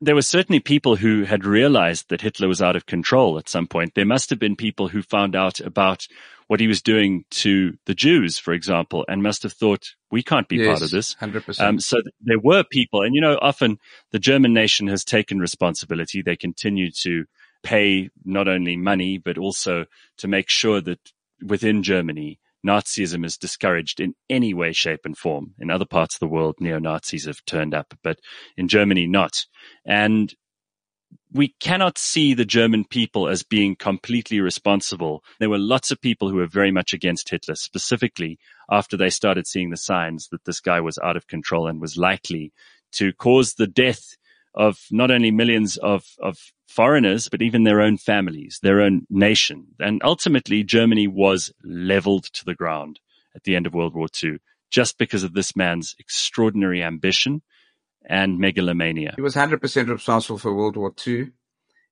there 0.01 0.15
were 0.15 0.21
certainly 0.21 0.59
people 0.59 0.95
who 0.95 1.23
had 1.23 1.45
realized 1.45 2.09
that 2.09 2.21
Hitler 2.21 2.47
was 2.47 2.61
out 2.61 2.75
of 2.75 2.87
control 2.87 3.37
at 3.37 3.47
some 3.47 3.67
point. 3.67 3.93
There 3.93 4.05
must 4.05 4.29
have 4.31 4.39
been 4.39 4.55
people 4.55 4.87
who 4.87 5.03
found 5.03 5.35
out 5.35 5.59
about 5.59 6.07
what 6.47 6.59
he 6.59 6.67
was 6.67 6.81
doing 6.81 7.23
to 7.29 7.77
the 7.85 7.93
Jews, 7.93 8.37
for 8.37 8.51
example, 8.51 9.05
and 9.07 9.23
must 9.23 9.43
have 9.43 9.53
thought, 9.53 9.95
we 10.11 10.21
can't 10.21 10.49
be 10.49 10.57
yes, 10.57 10.67
part 10.67 10.81
of 10.81 10.91
this. 10.91 11.15
100%. 11.15 11.61
Um, 11.61 11.79
so 11.79 11.95
th- 11.95 12.13
there 12.19 12.39
were 12.39 12.65
people, 12.69 13.03
and 13.03 13.15
you 13.15 13.21
know, 13.21 13.39
often 13.41 13.77
the 14.11 14.19
German 14.19 14.53
nation 14.53 14.87
has 14.87 15.05
taken 15.05 15.39
responsibility. 15.39 16.21
They 16.21 16.35
continue 16.35 16.91
to 17.03 17.23
pay 17.63 18.09
not 18.25 18.49
only 18.49 18.75
money, 18.75 19.17
but 19.17 19.37
also 19.37 19.85
to 20.17 20.27
make 20.27 20.49
sure 20.49 20.81
that 20.81 20.99
within 21.41 21.83
Germany, 21.83 22.37
Nazism 22.65 23.25
is 23.25 23.37
discouraged 23.37 23.99
in 23.99 24.13
any 24.29 24.53
way, 24.53 24.71
shape 24.71 25.01
and 25.05 25.17
form. 25.17 25.53
In 25.59 25.69
other 25.71 25.85
parts 25.85 26.15
of 26.15 26.19
the 26.19 26.27
world, 26.27 26.55
neo-Nazis 26.59 27.25
have 27.25 27.43
turned 27.45 27.73
up, 27.73 27.93
but 28.03 28.19
in 28.57 28.67
Germany, 28.67 29.07
not. 29.07 29.45
And 29.85 30.33
we 31.33 31.55
cannot 31.59 31.97
see 31.97 32.33
the 32.33 32.45
German 32.45 32.85
people 32.85 33.27
as 33.27 33.43
being 33.43 33.75
completely 33.75 34.39
responsible. 34.39 35.23
There 35.39 35.49
were 35.49 35.57
lots 35.57 35.91
of 35.91 36.01
people 36.01 36.29
who 36.29 36.35
were 36.35 36.47
very 36.47 36.71
much 36.71 36.93
against 36.93 37.29
Hitler, 37.29 37.55
specifically 37.55 38.37
after 38.69 38.97
they 38.97 39.09
started 39.09 39.47
seeing 39.47 39.69
the 39.69 39.77
signs 39.77 40.27
that 40.31 40.45
this 40.45 40.59
guy 40.59 40.81
was 40.81 40.99
out 41.03 41.15
of 41.15 41.27
control 41.27 41.67
and 41.67 41.81
was 41.81 41.97
likely 41.97 42.53
to 42.93 43.13
cause 43.13 43.53
the 43.53 43.67
death 43.67 44.17
of 44.53 44.79
not 44.91 45.11
only 45.11 45.31
millions 45.31 45.77
of, 45.77 46.05
of 46.19 46.37
foreigners, 46.67 47.29
but 47.29 47.41
even 47.41 47.63
their 47.63 47.81
own 47.81 47.97
families, 47.97 48.59
their 48.61 48.81
own 48.81 49.05
nation. 49.09 49.67
And 49.79 50.01
ultimately, 50.03 50.63
Germany 50.63 51.07
was 51.07 51.51
leveled 51.63 52.25
to 52.33 52.45
the 52.45 52.55
ground 52.55 52.99
at 53.35 53.43
the 53.43 53.55
end 53.55 53.65
of 53.65 53.73
World 53.73 53.95
War 53.95 54.07
II, 54.21 54.37
just 54.69 54.97
because 54.97 55.23
of 55.23 55.33
this 55.33 55.55
man's 55.55 55.95
extraordinary 55.99 56.83
ambition 56.83 57.41
and 58.07 58.39
megalomania. 58.39 59.13
He 59.15 59.21
was 59.21 59.35
100% 59.35 59.89
responsible 59.89 60.39
for 60.39 60.53
World 60.53 60.75
War 60.75 60.93
II 61.05 61.31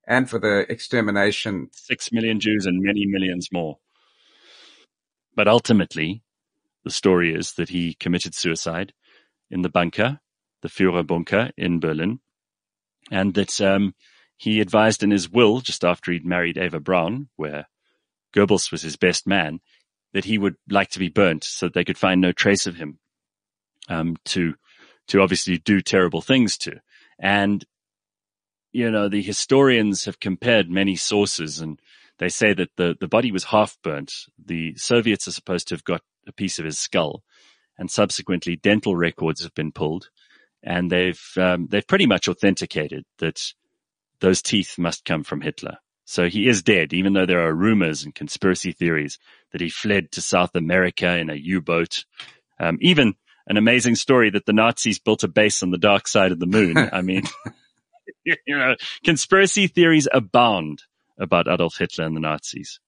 and 0.06 0.28
for 0.28 0.38
the 0.38 0.70
extermination. 0.70 1.68
Six 1.72 2.12
million 2.12 2.40
Jews 2.40 2.66
and 2.66 2.82
many 2.82 3.06
millions 3.06 3.48
more. 3.52 3.78
But 5.36 5.48
ultimately, 5.48 6.22
the 6.84 6.90
story 6.90 7.34
is 7.34 7.52
that 7.52 7.68
he 7.68 7.94
committed 7.94 8.34
suicide 8.34 8.92
in 9.50 9.62
the 9.62 9.68
bunker, 9.68 10.20
the 10.62 10.68
Führerbunker 10.68 11.52
in 11.56 11.80
Berlin, 11.80 12.20
and 13.10 13.34
that 13.34 13.60
um, 13.60 13.94
he 14.36 14.60
advised 14.60 15.02
in 15.02 15.10
his 15.10 15.28
will, 15.28 15.60
just 15.60 15.84
after 15.84 16.12
he'd 16.12 16.24
married 16.24 16.56
Eva 16.56 16.80
Braun, 16.80 17.28
where 17.36 17.66
Goebbels 18.34 18.70
was 18.70 18.82
his 18.82 18.96
best 18.96 19.26
man, 19.26 19.60
that 20.12 20.24
he 20.24 20.38
would 20.38 20.56
like 20.68 20.90
to 20.90 20.98
be 20.98 21.08
burnt 21.08 21.44
so 21.44 21.66
that 21.66 21.74
they 21.74 21.84
could 21.84 21.98
find 21.98 22.20
no 22.20 22.32
trace 22.32 22.66
of 22.66 22.76
him 22.76 22.98
um, 23.88 24.16
to 24.26 24.54
to 25.08 25.20
obviously 25.20 25.58
do 25.58 25.80
terrible 25.80 26.20
things 26.20 26.56
to. 26.56 26.80
And 27.18 27.64
you 28.72 28.90
know, 28.90 29.08
the 29.08 29.22
historians 29.22 30.04
have 30.04 30.20
compared 30.20 30.70
many 30.70 30.94
sources 30.94 31.60
and 31.60 31.80
they 32.18 32.28
say 32.28 32.52
that 32.54 32.70
the, 32.76 32.96
the 33.00 33.08
body 33.08 33.32
was 33.32 33.44
half 33.44 33.76
burnt. 33.82 34.12
The 34.42 34.76
Soviets 34.76 35.26
are 35.26 35.32
supposed 35.32 35.68
to 35.68 35.74
have 35.74 35.84
got 35.84 36.02
a 36.26 36.32
piece 36.32 36.58
of 36.58 36.64
his 36.64 36.78
skull 36.78 37.24
and 37.76 37.90
subsequently 37.90 38.56
dental 38.56 38.94
records 38.94 39.42
have 39.42 39.54
been 39.54 39.72
pulled 39.72 40.10
and 40.62 40.90
they've, 40.90 41.22
um, 41.36 41.66
they've 41.70 41.86
pretty 41.86 42.06
much 42.06 42.28
authenticated 42.28 43.04
that 43.18 43.40
those 44.20 44.42
teeth 44.42 44.78
must 44.78 45.04
come 45.04 45.24
from 45.24 45.40
Hitler. 45.40 45.78
So 46.04 46.28
he 46.28 46.48
is 46.48 46.62
dead, 46.62 46.92
even 46.92 47.12
though 47.12 47.26
there 47.26 47.46
are 47.46 47.54
rumors 47.54 48.02
and 48.02 48.14
conspiracy 48.14 48.72
theories 48.72 49.18
that 49.52 49.60
he 49.60 49.68
fled 49.68 50.10
to 50.12 50.20
South 50.22 50.56
America 50.56 51.16
in 51.16 51.30
a 51.30 51.36
U-boat. 51.36 52.04
Um, 52.58 52.78
even 52.80 53.14
an 53.46 53.56
amazing 53.56 53.94
story 53.94 54.30
that 54.30 54.44
the 54.44 54.52
Nazis 54.52 54.98
built 54.98 55.22
a 55.22 55.28
base 55.28 55.62
on 55.62 55.70
the 55.70 55.78
dark 55.78 56.08
side 56.08 56.32
of 56.32 56.40
the 56.40 56.46
moon. 56.46 56.76
I 56.92 57.02
mean, 57.02 57.22
you 58.24 58.36
know, 58.48 58.74
conspiracy 59.04 59.66
theories 59.66 60.08
abound 60.12 60.82
about 61.18 61.48
Adolf 61.48 61.76
Hitler 61.78 62.06
and 62.06 62.16
the 62.16 62.20
Nazis. 62.20 62.80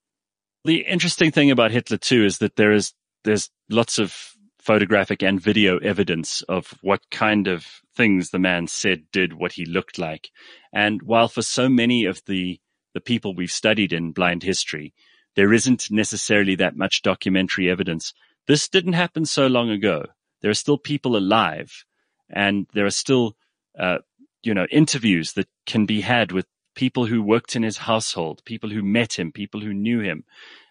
The 0.64 0.78
interesting 0.78 1.30
thing 1.30 1.50
about 1.50 1.70
Hitler 1.70 1.98
too 1.98 2.24
is 2.24 2.38
that 2.38 2.56
there 2.56 2.72
is, 2.72 2.92
there's 3.24 3.50
lots 3.68 3.98
of 3.98 4.16
photographic 4.62 5.22
and 5.22 5.40
video 5.40 5.78
evidence 5.78 6.42
of 6.42 6.74
what 6.82 7.10
kind 7.10 7.48
of 7.48 7.66
things 7.96 8.30
the 8.30 8.38
man 8.38 8.68
said, 8.68 9.02
did, 9.12 9.32
what 9.32 9.52
he 9.52 9.64
looked 9.66 9.98
like. 9.98 10.30
And 10.72 11.02
while 11.02 11.26
for 11.26 11.42
so 11.42 11.68
many 11.68 12.04
of 12.04 12.22
the, 12.26 12.60
the 12.94 13.00
people 13.00 13.34
we've 13.34 13.50
studied 13.50 13.92
in 13.92 14.12
blind 14.12 14.44
history, 14.44 14.94
there 15.34 15.52
isn't 15.52 15.90
necessarily 15.90 16.54
that 16.56 16.76
much 16.76 17.02
documentary 17.02 17.68
evidence. 17.68 18.14
This 18.46 18.68
didn't 18.68 18.92
happen 18.92 19.24
so 19.24 19.48
long 19.48 19.68
ago. 19.68 20.04
There 20.42 20.50
are 20.50 20.54
still 20.54 20.78
people 20.78 21.16
alive 21.16 21.84
and 22.30 22.66
there 22.72 22.86
are 22.86 22.90
still, 22.90 23.36
uh, 23.76 23.98
you 24.44 24.54
know, 24.54 24.66
interviews 24.70 25.32
that 25.32 25.48
can 25.66 25.86
be 25.86 26.02
had 26.02 26.30
with 26.30 26.46
people 26.76 27.06
who 27.06 27.20
worked 27.20 27.56
in 27.56 27.64
his 27.64 27.78
household, 27.78 28.42
people 28.44 28.70
who 28.70 28.82
met 28.82 29.18
him, 29.18 29.32
people 29.32 29.60
who 29.60 29.74
knew 29.74 30.00
him. 30.00 30.24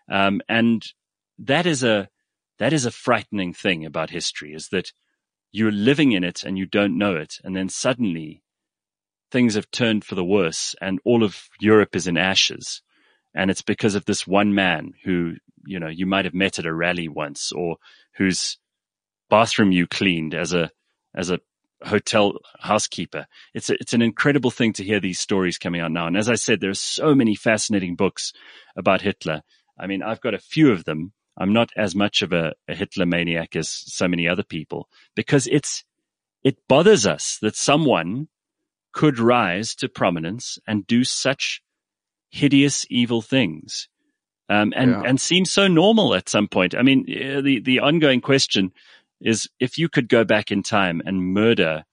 Um, 0.10 0.42
and 0.48 0.82
that 1.40 1.66
is 1.66 1.84
a, 1.84 2.08
that 2.62 2.74
is 2.74 2.86
a 2.86 2.92
frightening 2.92 3.56
thing 3.56 3.88
about 3.88 4.12
history 4.12 4.54
is 4.54 4.70
that 4.70 4.92
you're 5.52 5.72
living 5.72 6.12
in 6.12 6.24
it 6.24 6.44
and 6.44 6.60
you 6.60 6.68
don't 6.68 6.96
know 6.96 7.16
it. 7.16 7.40
And 7.44 7.56
then 7.56 7.70
suddenly 7.70 8.44
things 9.32 9.56
have 9.56 9.72
turned 9.72 10.06
for 10.06 10.14
the 10.14 10.24
worse 10.24 10.76
and 10.80 11.00
all 11.04 11.24
of 11.24 11.50
Europe 11.60 11.96
is 11.96 12.06
in 12.06 12.18
ashes. 12.18 12.84
And 13.34 13.50
it's 13.50 13.64
because 13.64 13.96
of 13.96 14.06
this 14.06 14.28
one 14.28 14.54
man 14.54 14.94
who, 15.04 15.38
you 15.66 15.80
know, 15.80 15.88
you 15.88 16.06
might 16.06 16.26
have 16.26 16.36
met 16.36 16.60
at 16.60 16.68
a 16.68 16.72
rally 16.74 17.08
once 17.08 17.52
or 17.52 17.78
whose 18.18 18.60
bathroom 19.28 19.72
you 19.72 19.88
cleaned 19.88 20.36
as 20.36 20.54
a, 20.54 20.70
as 21.16 21.32
a 21.32 21.40
hotel 21.82 22.34
housekeeper. 22.60 23.26
It's 23.56 23.72
a, 23.72 23.74
it's 23.74 23.94
an 23.94 24.04
incredible 24.04 24.52
thing 24.52 24.74
to 24.74 24.84
hear 24.84 25.00
these 25.00 25.20
stories 25.20 25.58
coming 25.58 25.82
out 25.82 25.92
now. 25.92 26.06
And 26.06 26.16
as 26.16 26.30
I 26.30 26.36
said, 26.36 26.60
there 26.60 26.70
are 26.70 26.76
so 26.76 27.16
many 27.16 27.34
fascinating 27.34 27.96
books 27.96 28.34
about 28.76 29.02
Hitler. 29.02 29.42
I 29.80 29.88
mean, 29.88 30.04
I've 30.04 30.22
got 30.22 30.36
a 30.36 30.40
few 30.40 30.72
of 30.72 30.84
them. 30.84 31.14
I'm 31.38 31.54
not 31.54 31.72
as 31.76 31.96
much 31.96 32.22
of 32.22 32.34
a, 32.34 32.54
a 32.68 32.76
Hitler 32.76 33.06
maniac 33.06 33.56
as 33.56 33.70
so 33.70 34.08
many 34.08 34.28
other 34.28 34.44
people 34.44 34.90
because 35.16 35.48
it's, 35.48 35.84
it 36.44 36.58
bothers 36.68 37.06
us 37.06 37.38
that 37.42 37.56
someone 37.56 38.28
could 38.92 39.20
rise 39.20 39.76
to 39.76 39.88
prominence 39.88 40.60
and 40.68 40.86
do 40.86 41.04
such 41.04 41.62
hideous, 42.30 42.86
evil 42.90 43.22
things. 43.22 43.88
Um, 44.50 44.74
and, 44.76 44.92
yeah. 44.92 45.04
and 45.06 45.22
seem 45.22 45.46
so 45.46 45.70
normal 45.70 46.14
at 46.14 46.28
some 46.28 46.50
point. 46.50 46.76
I 46.76 46.82
mean, 46.82 47.06
the, 47.06 47.62
the 47.62 47.80
ongoing 47.80 48.20
question 48.20 48.74
is 49.22 49.50
if 49.62 49.78
you 49.78 49.88
could 49.88 50.10
go 50.10 50.26
back 50.26 50.52
in 50.52 50.62
time 50.62 51.02
and 51.06 51.34
murder 51.34 51.86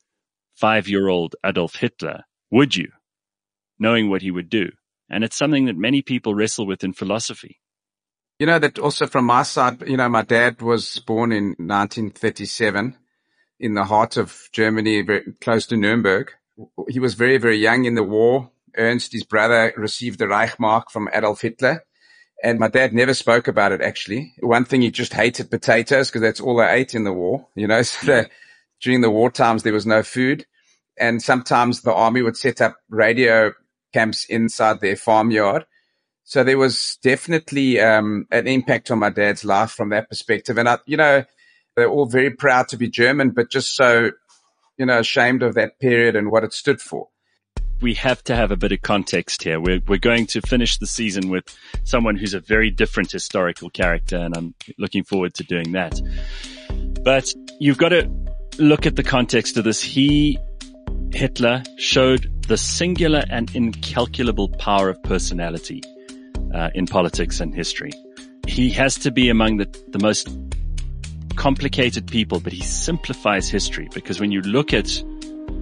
five 0.57 0.89
year 0.89 1.09
old 1.09 1.37
Adolf 1.47 1.77
Hitler, 1.77 2.25
would 2.51 2.75
you? 2.75 2.91
Knowing 3.79 4.11
what 4.11 4.23
he 4.23 4.33
would 4.33 4.49
do. 4.49 4.71
And 5.09 5.23
it's 5.23 5.37
something 5.37 5.67
that 5.67 5.77
many 5.77 6.03
people 6.03 6.35
wrestle 6.35 6.67
with 6.67 6.83
in 6.83 6.93
philosophy. 6.93 7.61
You 8.39 8.47
know, 8.47 8.61
that 8.61 8.79
also 8.79 9.07
from 9.09 9.25
my 9.25 9.43
side, 9.43 9.83
you 9.89 9.97
know, 9.97 10.09
my 10.09 10.23
dad 10.23 10.63
was 10.63 11.01
born 11.01 11.33
in 11.33 11.57
1937 11.59 12.97
in 13.59 13.75
the 13.75 13.85
heart 13.85 14.17
of 14.17 14.49
Germany, 14.53 15.03
very 15.03 15.33
close 15.41 15.67
to 15.67 15.77
Nuremberg. 15.77 16.31
He 16.89 17.01
was 17.01 17.15
very, 17.15 17.39
very 17.39 17.57
young 17.57 17.85
in 17.85 17.95
the 17.95 18.05
war. 18.05 18.51
Ernst, 18.77 19.13
his 19.13 19.25
brother, 19.25 19.73
received 19.77 20.21
the 20.21 20.27
Reichsmark 20.27 20.91
from 20.91 21.09
Adolf 21.13 21.41
Hitler. 21.41 21.85
And 22.45 22.61
my 22.61 22.69
dad 22.69 22.93
never 22.93 23.13
spoke 23.13 23.49
about 23.49 23.73
it 23.73 23.81
actually. 23.81 24.33
One 24.39 24.65
thing 24.65 24.83
he 24.83 24.93
just 24.93 25.13
hated 25.15 25.51
potatoes 25.51 26.09
because 26.09 26.23
that's 26.23 26.41
all 26.41 26.61
I 26.61 26.75
ate 26.75 26.95
in 26.95 27.03
the 27.03 27.13
war, 27.13 27.49
you 27.57 27.67
know, 27.67 27.83
so 27.83 28.25
during 28.81 29.01
the 29.01 29.11
war 29.11 29.33
times 29.33 29.65
there 29.65 29.73
was 29.73 29.87
no 29.87 30.05
food. 30.05 30.47
And 30.97 31.21
sometimes 31.21 31.83
the 31.83 31.93
army 31.93 32.23
would 32.23 32.37
set 32.37 32.61
up 32.61 32.77
radio 32.89 33.53
camps 33.93 34.27
inside 34.27 34.81
their 34.81 34.97
farmyard. 34.97 35.65
So 36.29 36.45
there 36.45 36.59
was 36.59 36.99
definitely 37.03 37.81
um, 37.81 38.27
an 38.31 38.47
impact 38.47 38.91
on 38.91 38.99
my 38.99 39.09
dad's 39.09 39.47
life 39.47 39.71
from 39.71 39.89
that 39.89 40.11
perspective. 40.11 40.59
And 40.59 40.69
I, 40.69 40.77
you 40.85 40.99
know, 40.99 41.25
they're 41.75 41.89
all 41.89 42.05
very 42.05 42.29
proud 42.29 42.69
to 42.69 42.77
be 42.77 42.91
German, 42.91 43.31
but 43.31 43.51
just 43.51 43.75
so, 43.75 44.11
you 44.77 44.85
know, 44.85 44.99
ashamed 44.99 45.43
of 45.43 45.55
that 45.55 45.81
period 45.81 46.17
and 46.17 46.31
what 46.31 46.45
it 46.45 46.53
stood 46.53 46.83
for 46.83 47.09
we 47.81 47.95
have 47.95 48.25
to 48.25 48.35
have 48.35 48.51
a 48.51 48.57
bit 48.57 48.73
of 48.73 48.83
context 48.83 49.45
here. 49.45 49.61
We're, 49.61 49.81
we're 49.87 49.99
going 49.99 50.27
to 50.27 50.41
finish 50.41 50.79
the 50.79 50.87
season 50.89 51.29
with 51.29 51.45
someone 51.85 52.17
who's 52.17 52.35
a 52.35 52.41
very 52.41 52.73
different 52.73 53.13
historical 53.13 53.71
character, 53.71 54.17
and 54.17 54.37
I'm 54.37 54.53
looking 54.79 55.05
forward 55.05 55.35
to 55.35 55.45
doing 55.45 55.71
that. 55.73 56.01
But 57.05 57.33
you've 57.61 57.79
got 57.79 57.91
to 57.91 58.11
look 58.59 58.85
at 58.85 58.97
the 58.97 59.05
context 59.05 59.57
of 59.59 59.63
this. 59.63 59.81
He 59.81 60.41
Hitler 61.13 61.63
showed 61.77 62.43
the 62.49 62.57
singular 62.57 63.23
and 63.31 63.55
incalculable 63.55 64.49
power 64.49 64.89
of 64.89 65.01
personality 65.05 65.85
uh, 66.55 66.71
in 66.75 66.87
politics 66.87 67.41
and 67.41 67.55
history. 67.55 67.93
He 68.47 68.71
has 68.71 68.97
to 68.97 69.11
be 69.11 69.29
among 69.29 69.59
the, 69.59 69.67
the 69.89 69.99
most 69.99 70.29
complicated 71.37 72.07
people, 72.07 72.41
but 72.41 72.53
he 72.53 72.63
simplifies 72.63 73.49
history 73.49 73.89
because 73.95 74.21
when 74.21 74.33
you 74.33 74.41
look 74.43 74.73
at 74.73 75.03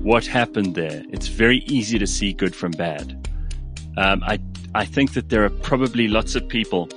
what 0.03 0.27
happened 0.27 0.75
there, 0.75 1.03
it's 1.11 1.29
very 1.29 1.59
easy 1.66 1.99
to 1.99 2.07
see 2.07 2.33
good 2.33 2.55
from 2.55 2.72
bad. 2.72 3.29
Um, 3.96 4.22
I 4.25 4.38
I 4.75 4.85
think 4.85 5.14
that 5.14 5.31
there 5.31 5.42
are 5.44 5.51
probably 5.51 6.07
lots 6.07 6.35
of 6.35 6.46
people 6.46 6.88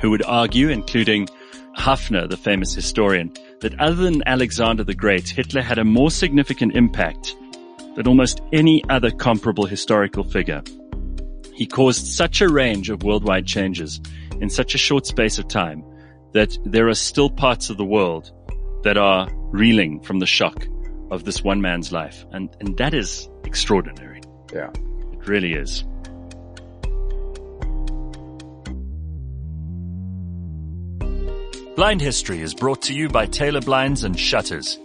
who 0.00 0.10
would 0.10 0.24
argue, 0.24 0.68
including 0.68 1.28
Haffner, 1.76 2.28
the 2.28 2.36
famous 2.36 2.74
historian, 2.74 3.32
that 3.60 3.78
other 3.78 3.96
than 3.96 4.22
Alexander 4.26 4.84
the 4.84 4.94
Great, 4.94 5.28
Hitler 5.28 5.62
had 5.62 5.78
a 5.78 5.84
more 5.84 6.10
significant 6.10 6.74
impact 6.76 7.36
than 7.94 8.06
almost 8.06 8.40
any 8.52 8.82
other 8.88 9.10
comparable 9.10 9.66
historical 9.66 10.24
figure. 10.24 10.62
He 11.54 11.66
caused 11.66 12.06
such 12.06 12.40
a 12.40 12.48
range 12.48 12.90
of 12.90 13.02
worldwide 13.02 13.46
changes 13.46 14.00
in 14.40 14.50
such 14.50 14.74
a 14.74 14.78
short 14.78 15.06
space 15.06 15.38
of 15.38 15.48
time 15.48 15.84
that 16.32 16.58
there 16.64 16.88
are 16.88 16.94
still 16.94 17.30
parts 17.30 17.70
of 17.70 17.76
the 17.76 17.84
world 17.84 18.32
that 18.82 18.98
are 18.98 19.28
reeling 19.52 20.00
from 20.00 20.18
the 20.18 20.26
shock 20.26 20.66
of 21.10 21.24
this 21.24 21.44
one 21.44 21.60
man's 21.60 21.92
life. 21.92 22.26
And, 22.32 22.54
and 22.60 22.76
that 22.78 22.92
is 22.92 23.28
extraordinary. 23.44 24.20
Yeah. 24.52 24.70
It 25.12 25.28
really 25.28 25.52
is. 25.54 25.84
Blind 31.76 32.00
History 32.00 32.40
is 32.40 32.54
brought 32.54 32.82
to 32.82 32.94
you 32.94 33.08
by 33.08 33.26
Taylor 33.26 33.60
Blinds 33.60 34.04
and 34.04 34.18
Shutters. 34.18 34.78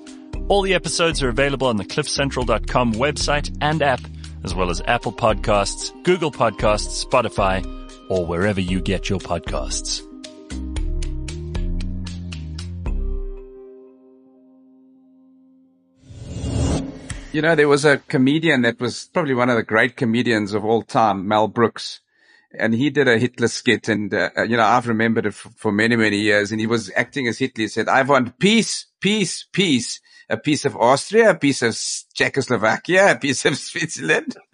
All 0.48 0.64
the 0.64 0.74
episodes 0.74 1.22
are 1.22 1.30
available 1.30 1.68
on 1.68 1.78
the 1.78 1.86
cliffcentral.com 1.86 2.94
website 2.94 3.56
and 3.62 3.82
app, 3.84 4.02
as 4.44 4.56
well 4.56 4.70
as 4.70 4.82
Apple 4.88 5.12
Podcasts, 5.12 5.92
Google 6.04 6.32
Podcasts, 6.32 7.06
Spotify, 7.06 7.66
or 8.10 8.26
wherever 8.26 8.62
you 8.62 8.82
get 8.82 9.10
your 9.10 9.20
podcasts. 9.20 10.04
You 17.32 17.44
know, 17.44 17.54
there 17.54 17.68
was 17.68 17.86
a 17.86 18.00
comedian 18.00 18.64
that 18.64 18.80
was 18.80 19.08
probably 19.14 19.36
one 19.36 19.50
of 19.50 19.56
the 19.56 19.64
great 19.64 19.96
comedians 19.96 20.56
of 20.56 20.66
all 20.66 20.82
time, 20.82 21.28
Mel 21.28 21.48
Brooks. 21.48 22.00
And 22.58 22.74
he 22.74 22.90
did 22.90 23.08
a 23.08 23.20
Hitler 23.20 23.48
skit 23.48 23.88
and, 23.88 24.12
uh, 24.12 24.32
you 24.48 24.58
know, 24.58 24.64
I've 24.64 24.88
remembered 24.88 25.28
it 25.28 25.36
for, 25.36 25.50
for 25.50 25.72
many, 25.72 25.96
many 25.96 26.18
years. 26.18 26.52
And 26.52 26.60
he 26.60 26.66
was 26.66 26.92
acting 26.96 27.28
as 27.28 27.38
Hitler. 27.38 27.62
He 27.62 27.68
said, 27.68 27.88
I 27.88 28.02
want 28.02 28.40
peace, 28.40 28.88
peace, 29.00 29.46
peace. 29.54 30.02
A 30.30 30.38
piece 30.38 30.66
of 30.66 30.76
Austria, 30.76 31.32
a 31.32 31.36
piece 31.36 31.62
of 31.62 31.78
Czechoslovakia, 32.14 33.12
a 33.12 33.18
piece 33.18 33.46
of 33.46 33.58
Switzerland. 33.58 34.36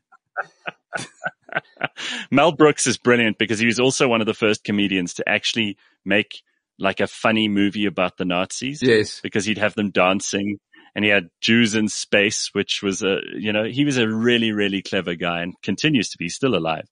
Mel 2.32 2.54
Brooks 2.54 2.88
is 2.88 2.98
brilliant 2.98 3.38
because 3.38 3.60
he 3.60 3.66
was 3.66 3.80
also 3.80 4.08
one 4.08 4.22
of 4.22 4.28
the 4.28 4.34
first 4.34 4.64
comedians 4.64 5.16
to 5.16 5.28
actually 5.28 5.78
make 6.04 6.42
like 6.78 7.00
a 7.00 7.08
funny 7.08 7.48
movie 7.48 7.86
about 7.86 8.18
the 8.18 8.26
Nazis. 8.26 8.82
Yes. 8.82 9.22
Because 9.22 9.46
he'd 9.46 9.58
have 9.58 9.76
them 9.76 9.92
dancing 9.92 10.60
and 10.96 11.04
he 11.04 11.12
had 11.12 11.30
Jews 11.42 11.76
in 11.76 11.90
space, 11.90 12.50
which 12.54 12.82
was 12.82 13.04
a, 13.04 13.18
you 13.38 13.52
know, 13.52 13.66
he 13.66 13.86
was 13.86 13.98
a 13.98 14.08
really, 14.08 14.52
really 14.52 14.82
clever 14.82 15.16
guy 15.16 15.42
and 15.42 15.54
continues 15.62 16.10
to 16.10 16.18
be 16.18 16.30
still 16.30 16.56
alive. 16.56 16.88